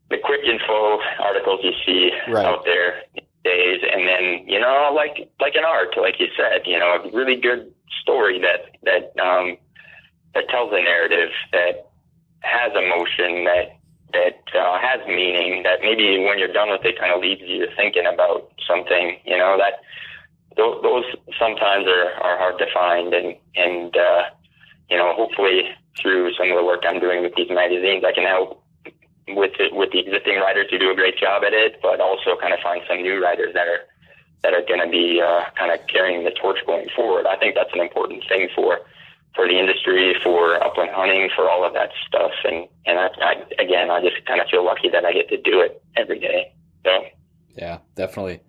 [0.10, 2.46] the quick info articles you see right.
[2.46, 6.62] out there these days and then you know like like an art like you said
[6.66, 9.58] you know a really good story that that um,
[10.34, 11.90] that tells a narrative that
[12.42, 13.78] has emotion that
[14.14, 17.66] that uh, has meaning that maybe when you're done with it kind of leaves you
[17.66, 19.82] to thinking about something you know that
[20.58, 21.04] those, those
[21.38, 24.24] sometimes are, are hard to find and and uh,
[24.90, 25.64] you know hopefully
[26.02, 28.64] through some of the work I'm doing with these magazines I can help
[29.28, 32.38] with it, with the existing writers who do a great job at it but also
[32.40, 33.86] kind of find some new writers that are
[34.46, 37.26] that are going to be uh, kind of carrying the torch going forward.
[37.26, 38.80] I think that's an important thing for
[39.34, 42.32] for the industry, for upland hunting, for all of that stuff.
[42.44, 45.38] And and I, I again, I just kind of feel lucky that I get to
[45.38, 46.54] do it every day.
[46.86, 46.92] So
[47.56, 48.42] yeah, definitely.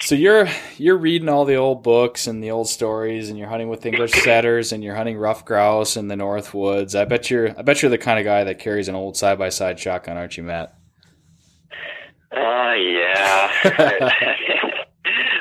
[0.00, 3.68] So you're you're reading all the old books and the old stories, and you're hunting
[3.68, 6.94] with English setters, and you're hunting ruffed grouse in the North Woods.
[6.94, 9.38] I bet you're I bet you're the kind of guy that carries an old side
[9.38, 10.74] by side shotgun, aren't you, Matt?
[12.30, 13.50] Uh, yeah.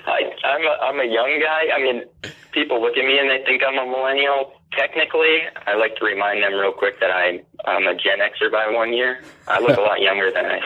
[0.08, 1.64] I, I'm a, I'm a young guy.
[1.76, 2.04] I mean,
[2.52, 4.54] people look at me and they think I'm a millennial.
[4.72, 8.72] Technically, I like to remind them real quick that I, I'm a Gen Xer by
[8.72, 9.22] one year.
[9.48, 10.62] I look a lot younger than I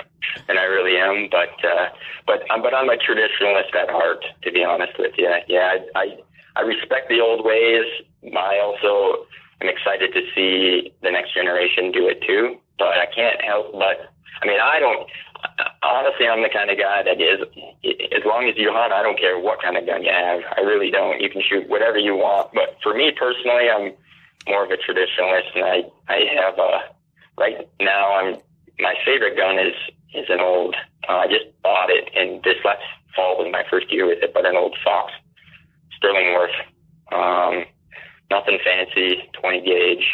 [0.48, 1.90] than I really am, but uh,
[2.26, 4.24] but um, but I'm a traditionalist at heart.
[4.44, 6.18] To be honest with you, yeah, I I,
[6.56, 7.86] I respect the old ways.
[8.36, 9.26] I also
[9.62, 12.58] am excited to see the next generation do it too.
[12.78, 14.10] But I can't help but
[14.42, 15.08] I mean, I don't
[15.84, 17.42] honestly, I'm the kind of guy that is,
[18.14, 20.42] as long as you hunt, I don't care what kind of gun you have.
[20.58, 21.20] I really don't.
[21.22, 22.52] You can shoot whatever you want.
[22.54, 23.94] But for me personally, I'm
[24.48, 26.80] more of a traditionalist, and I I have a
[27.38, 28.14] right now.
[28.14, 28.38] I'm
[28.80, 29.76] my favorite gun is
[30.14, 30.76] is an old.
[31.08, 32.84] Uh, I just bought it, and this last
[33.16, 35.12] fall was my first year with it, but an old Fox
[35.98, 36.56] Sterlingworth.
[37.12, 37.66] Um,
[38.30, 40.08] nothing fancy, 20 gauge,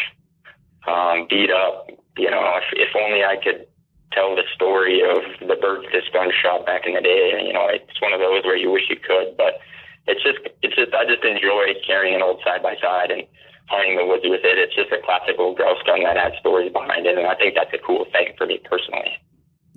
[0.87, 1.89] um, beat up.
[2.17, 3.67] You know, if, if only I could
[4.11, 7.37] tell the story of the birds this gun shot back in the day.
[7.45, 9.59] You know, it's one of those where you wish you could, but
[10.07, 13.23] it's just, it's just, I just enjoy carrying an old side by side and
[13.67, 14.57] hunting the woods with it.
[14.57, 17.55] It's just a classic old grouse gun that has stories behind it, and I think
[17.55, 19.11] that's a cool thing for me personally.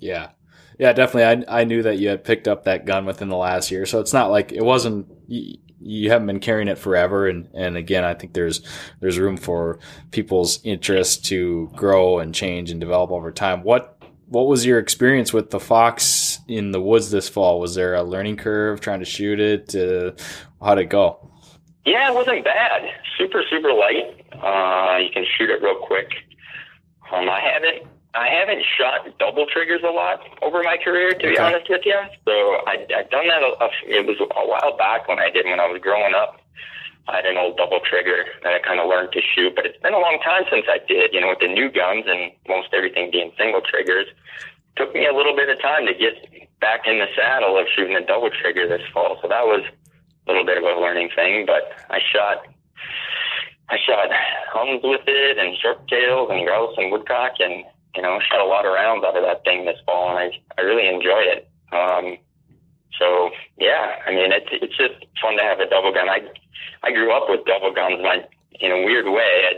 [0.01, 0.31] Yeah.
[0.77, 1.45] Yeah, definitely.
[1.47, 3.99] I, I knew that you had picked up that gun within the last year, so
[3.99, 5.07] it's not like it wasn't.
[5.27, 8.61] You, you haven't been carrying it forever, and, and again, I think there's
[8.99, 9.79] there's room for
[10.11, 13.63] people's interest to grow and change and develop over time.
[13.63, 17.59] What what was your experience with the fox in the woods this fall?
[17.59, 19.75] Was there a learning curve trying to shoot it?
[19.75, 20.11] Uh,
[20.63, 21.29] how'd it go?
[21.85, 22.83] Yeah, it wasn't bad.
[23.17, 24.23] Super, super light.
[24.33, 26.09] Uh, you can shoot it real quick.
[27.11, 31.31] Um, I haven't, I haven't shot double triggers a lot over my career, to okay.
[31.31, 31.95] be honest with you.
[32.27, 32.31] So
[32.67, 33.39] I, I've done that.
[33.39, 36.41] A, a, it was a while back when I did when I was growing up.
[37.07, 39.79] I had an old double trigger that I kind of learned to shoot, but it's
[39.81, 41.13] been a long time since I did.
[41.13, 45.07] You know, with the new guns and most everything being single triggers, it took me
[45.07, 46.19] a little bit of time to get
[46.59, 49.17] back in the saddle of shooting a double trigger this fall.
[49.23, 51.47] So that was a little bit of a learning thing.
[51.47, 52.43] But I shot,
[53.71, 54.11] I shot
[54.51, 57.65] huns with it and sharp tails and grouse and woodcock, and
[57.95, 60.27] you know, shot a lot of rounds out of that thing this fall, and I
[60.57, 61.49] I really enjoy it.
[61.71, 62.17] Um,
[62.97, 66.09] so yeah, I mean, it's it's just fun to have a double gun.
[66.09, 66.21] I
[66.83, 68.01] I grew up with double guns.
[68.01, 68.23] My
[68.59, 69.53] in a weird way, I,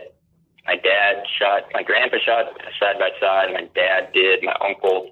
[0.66, 3.54] my dad shot, my grandpa shot side by side.
[3.54, 4.44] My dad did.
[4.44, 5.12] My uncle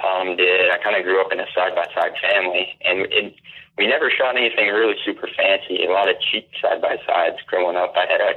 [0.00, 0.70] Tom did.
[0.70, 3.34] I kind of grew up in a side by side family, and it,
[3.78, 5.84] we never shot anything really super fancy.
[5.84, 7.94] A lot of cheap side by sides growing up.
[7.96, 8.34] I had a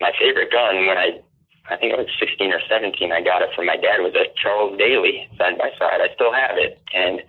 [0.00, 1.20] my favorite gun when I
[1.70, 3.12] I think I was 16 or 17.
[3.12, 4.00] I got it from my dad.
[4.00, 6.00] It was a Charles Daly side by side.
[6.02, 7.22] I still have it, and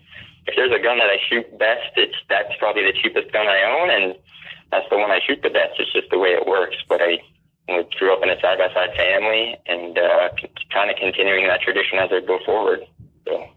[0.48, 3.64] if there's a gun that I shoot best, it's that's probably the cheapest gun I
[3.64, 4.16] own, and
[4.72, 5.80] that's the one I shoot the best.
[5.80, 6.76] It's just the way it works.
[6.90, 7.20] But I
[7.98, 10.30] grew up in a side by side family, and uh,
[10.74, 12.82] kind of continuing that tradition as I go forward.
[13.26, 13.48] So.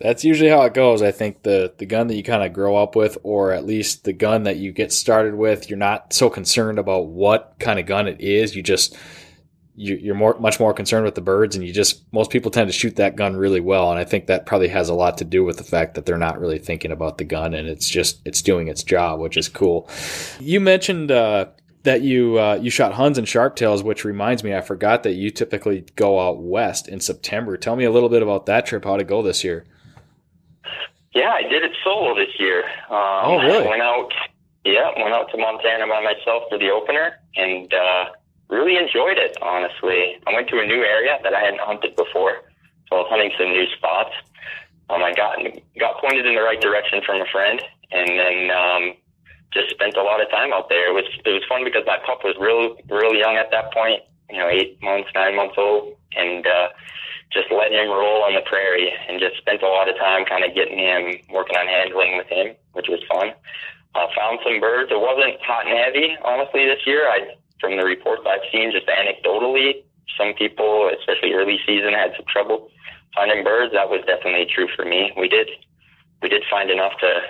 [0.00, 1.02] That's usually how it goes.
[1.02, 4.04] I think the the gun that you kind of grow up with, or at least
[4.04, 7.86] the gun that you get started with, you're not so concerned about what kind of
[7.86, 8.56] gun it is.
[8.56, 8.96] You just
[9.74, 12.72] you're more much more concerned with the birds and you just most people tend to
[12.72, 13.90] shoot that gun really well.
[13.90, 16.18] And i think that probably has a lot to do with the fact that they're
[16.18, 19.48] not really thinking about the gun and it's just it's doing its job which is
[19.48, 19.88] cool.
[20.40, 21.46] You mentioned uh,
[21.84, 25.30] that you uh, you shot huns and sharptails which reminds me i forgot that you
[25.30, 27.56] typically go out west in september.
[27.56, 28.84] Tell me a little bit about that trip.
[28.84, 29.64] How to go this year?
[31.14, 32.64] Yeah i did it solo this year.
[32.90, 33.64] Um, oh really?
[33.64, 34.12] I went out
[34.66, 38.04] yeah went out to montana by myself for the opener and uh
[38.52, 40.20] really enjoyed it, honestly.
[40.28, 42.44] I went to a new area that I hadn't hunted before,
[42.86, 44.12] so I was hunting some new spots.
[44.92, 45.40] Um, I got
[45.80, 48.82] got pointed in the right direction from a friend, and then um,
[49.56, 50.92] just spent a lot of time out there.
[50.92, 54.04] It was it was fun because my pup was real real young at that point,
[54.28, 56.68] you know, eight months, nine months old, and uh,
[57.32, 60.44] just let him roll on the prairie, and just spent a lot of time kind
[60.44, 63.32] of getting him working on handling with him, which was fun.
[63.94, 64.92] Uh, found some birds.
[64.92, 67.08] It wasn't hot and heavy, honestly, this year.
[67.08, 69.84] I from the reports I've seen, just anecdotally,
[70.18, 72.68] some people, especially early season, had some trouble
[73.14, 73.72] finding birds.
[73.72, 75.12] That was definitely true for me.
[75.16, 75.48] We did
[76.20, 77.20] we did find enough to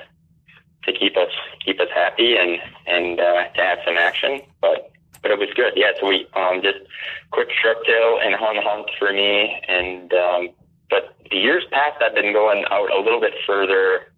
[0.85, 1.31] to keep us
[1.65, 5.75] keep us happy and and uh, to have some action, but but it was good.
[5.77, 6.79] Yeah, so we um, just
[7.31, 10.49] quick sharptail and hun hunt for me, and um,
[10.91, 14.12] but the years past I've been going out a little bit further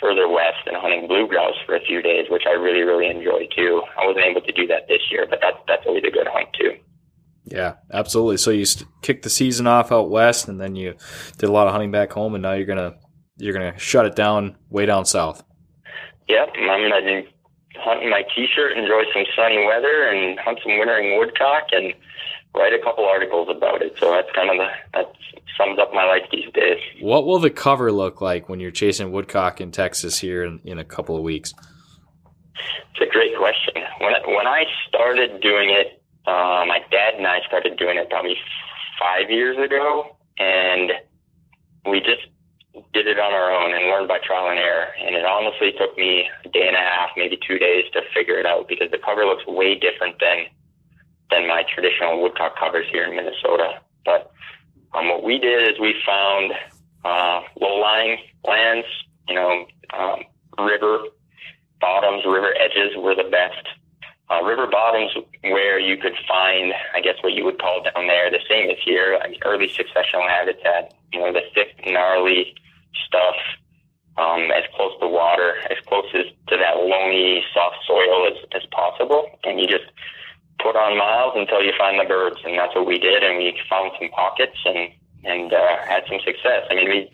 [0.00, 3.48] further west and hunting blue grouse for a few days, which I really, really enjoy
[3.54, 3.82] too.
[4.00, 6.48] I wasn't able to do that this year, but that's that's always a good hunt
[6.58, 6.72] too.
[7.44, 8.38] Yeah, absolutely.
[8.38, 8.64] So you
[9.02, 10.94] kicked the season off out west, and then you
[11.38, 12.94] did a lot of hunting back home, and now you're gonna
[13.36, 15.42] you're gonna shut it down way down south.
[16.28, 17.22] Yep, I'm gonna
[17.76, 21.92] hunt in my t-shirt, enjoy some sunny weather, and hunt some wintering woodcock, and
[22.54, 23.94] write a couple articles about it.
[23.98, 25.12] So that's kind of the that
[25.58, 26.78] sums up my life these days.
[27.00, 30.78] What will the cover look like when you're chasing woodcock in Texas here in, in
[30.78, 31.54] a couple of weeks?
[32.92, 33.82] It's a great question.
[34.00, 38.36] When when I started doing it, uh, my dad and I started doing it probably
[38.98, 40.92] five years ago, and
[41.86, 42.22] we just
[42.92, 44.88] did it on our own and learned by trial and error.
[44.98, 48.38] And it honestly took me a day and a half, maybe two days to figure
[48.38, 50.46] it out because the cover looks way different than
[51.30, 53.80] than my traditional woodcock covers here in Minnesota.
[54.04, 54.30] But
[54.92, 56.52] um, what we did is we found
[57.04, 58.86] uh, low-lying lands,
[59.28, 60.20] you know, um,
[60.58, 61.04] river
[61.80, 63.66] bottoms, river edges were the best.
[64.30, 65.12] Uh, river bottoms
[65.42, 68.78] where you could find, I guess, what you would call down there the same as
[68.82, 70.94] here, mean, early successional habitat.
[71.12, 72.54] You know, the thick, gnarly
[73.06, 73.36] stuff,
[74.16, 78.66] um, as close to water, as close as to that loamy, soft soil as, as
[78.70, 79.84] possible, and you just
[80.60, 83.22] put on miles until you find the birds, and that's what we did.
[83.22, 84.90] And we found some pockets and
[85.24, 86.68] and uh, had some success.
[86.70, 87.10] I mean, we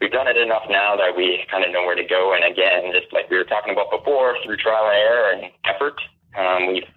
[0.00, 2.34] we've done it enough now that we kind of know where to go.
[2.34, 5.96] And again, just like we were talking about before, through trial and error and effort,
[6.36, 6.88] um, we've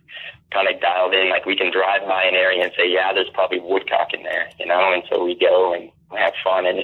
[0.52, 1.30] kind of dialed in.
[1.30, 4.50] Like we can drive by an area and say, yeah, there's probably woodcock in there,
[4.60, 4.94] you know.
[4.94, 6.66] And so we go and have fun.
[6.66, 6.84] And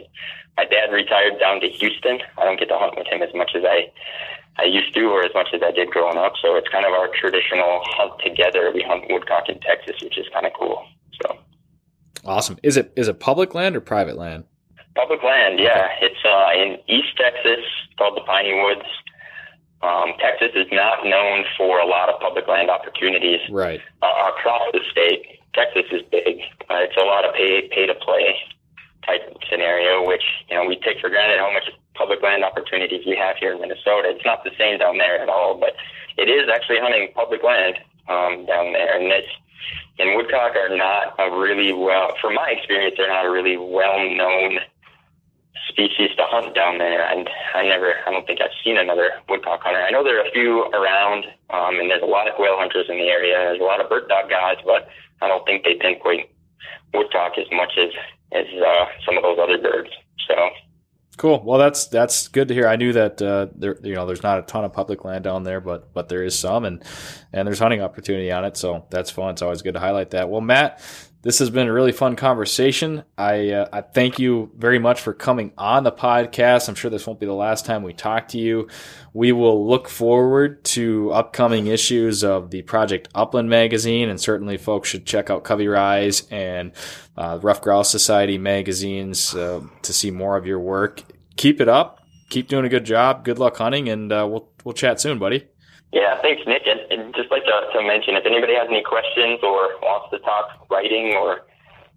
[0.57, 2.19] my dad retired down to Houston.
[2.37, 3.91] I don't get to hunt with him as much as I
[4.57, 6.33] I used to, or as much as I did growing up.
[6.41, 8.71] So it's kind of our traditional hunt together.
[8.73, 10.85] We hunt woodcock in Texas, which is kind of cool.
[11.21, 11.37] So
[12.23, 12.57] awesome.
[12.63, 14.45] Is it is it public land or private land?
[14.95, 15.87] Public land, yeah.
[15.99, 17.65] It's uh, in East Texas,
[17.97, 18.87] called the Piney Woods.
[19.81, 23.41] Um, Texas is not known for a lot of public land opportunities.
[23.51, 23.81] Right.
[24.01, 26.39] Uh, across the state, Texas is big.
[26.71, 28.35] Uh, it's a lot of pay pay to play
[29.05, 33.15] type scenario, which you know we take for granted how much public land opportunities we
[33.15, 34.11] have here in Minnesota.
[34.11, 35.75] It's not the same down there at all, but
[36.17, 37.75] it is actually hunting public land
[38.09, 39.29] um, down there, and it's
[39.97, 43.97] and woodcock are not a really well, from my experience, they're not a really well
[43.97, 44.59] known
[45.69, 47.07] species to hunt down there.
[47.07, 49.79] And I never, I don't think I've seen another woodcock hunter.
[49.79, 52.87] I know there are a few around, um, and there's a lot of quail hunters
[52.89, 53.35] in the area.
[53.35, 54.87] There's a lot of bird dog guys, but
[55.21, 56.27] I don't think they pinpoint
[56.93, 57.91] woodcock as much as
[58.31, 59.89] as uh, some of those other birds.
[60.27, 60.35] So
[61.17, 61.41] Cool.
[61.45, 62.67] Well, that's that's good to hear.
[62.67, 65.43] I knew that uh, there, you know, there's not a ton of public land down
[65.43, 66.83] there, but but there is some, and
[67.31, 69.31] and there's hunting opportunity on it, so that's fun.
[69.31, 70.29] It's always good to highlight that.
[70.29, 70.81] Well, Matt,
[71.25, 73.03] this has been a really fun conversation.
[73.17, 76.69] I uh, I thank you very much for coming on the podcast.
[76.69, 78.67] I'm sure this won't be the last time we talk to you.
[79.11, 84.87] We will look forward to upcoming issues of the Project Upland magazine, and certainly folks
[84.87, 86.73] should check out Covey Rise and
[87.17, 91.01] uh, Ruffed Grouse Society magazines uh, to see more of your work.
[91.37, 92.05] Keep it up.
[92.29, 93.25] Keep doing a good job.
[93.25, 95.47] Good luck hunting, and uh, we'll we'll chat soon, buddy.
[95.91, 96.63] Yeah, thanks, Nick.
[96.65, 100.19] And, and just like to, to mention, if anybody has any questions or wants to
[100.19, 101.45] talk writing or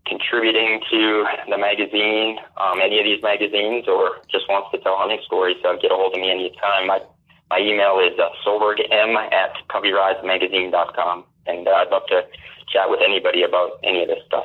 [0.06, 5.20] contributing to the magazine, um, any of these magazines, or just wants to tell hunting
[5.24, 6.86] stories, so get a hold of me anytime.
[6.86, 7.00] My
[7.50, 12.22] my email is uh, solbergm at coveyrisemagazine.com, and uh, I'd love to
[12.68, 14.44] chat with anybody about any of this stuff.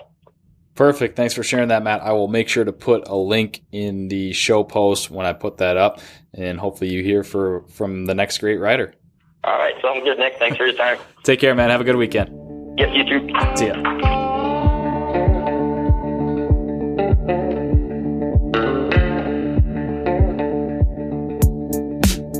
[0.75, 1.15] Perfect.
[1.15, 2.01] Thanks for sharing that, Matt.
[2.01, 5.57] I will make sure to put a link in the show post when I put
[5.57, 5.99] that up,
[6.33, 8.95] and hopefully you hear for from the next great writer.
[9.43, 10.37] All right, sounds good, Nick.
[10.39, 10.97] Thanks for your time.
[11.23, 11.69] Take care, man.
[11.69, 12.29] Have a good weekend.
[12.77, 13.27] Yes, you too.
[13.55, 13.73] See ya.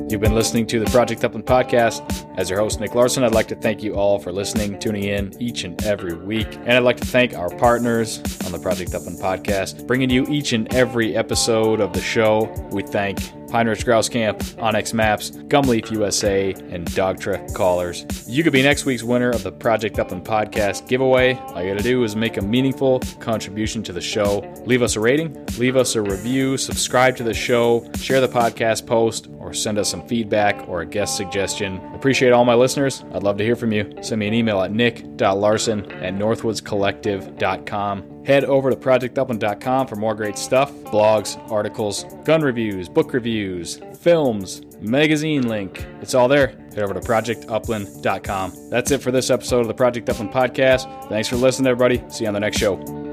[0.10, 2.04] You've been listening to the Project Upland podcast.
[2.38, 5.34] As your host, Nick Larson, I'd like to thank you all for listening, tuning in
[5.42, 6.48] each and every week.
[6.56, 10.54] And I'd like to thank our partners on the Project Upland podcast, bringing you each
[10.54, 12.44] and every episode of the show.
[12.72, 13.20] We thank
[13.54, 18.04] Pine Ridge Grouse Camp, onX Maps, Gumleaf USA, and Dogtra Callers.
[18.28, 21.36] You could be next week's winner of the Project Upland podcast giveaway.
[21.36, 24.40] All you gotta do is make a meaningful contribution to the show.
[24.66, 28.88] Leave us a rating, leave us a review, subscribe to the show, share the podcast
[28.88, 31.78] post, or send us some feedback or a guest suggestion.
[31.94, 33.04] Appreciate all my listeners.
[33.14, 33.94] I'd love to hear from you.
[34.02, 38.26] Send me an email at nick.larson at northwoodscollective.com.
[38.26, 44.62] Head over to projectupland.com for more great stuff blogs, articles, gun reviews, book reviews, films,
[44.80, 45.86] magazine link.
[46.02, 46.48] It's all there.
[46.48, 48.70] Head over to projectupland.com.
[48.70, 51.10] That's it for this episode of the Project Upland podcast.
[51.10, 52.04] Thanks for listening, everybody.
[52.10, 53.13] See you on the next show.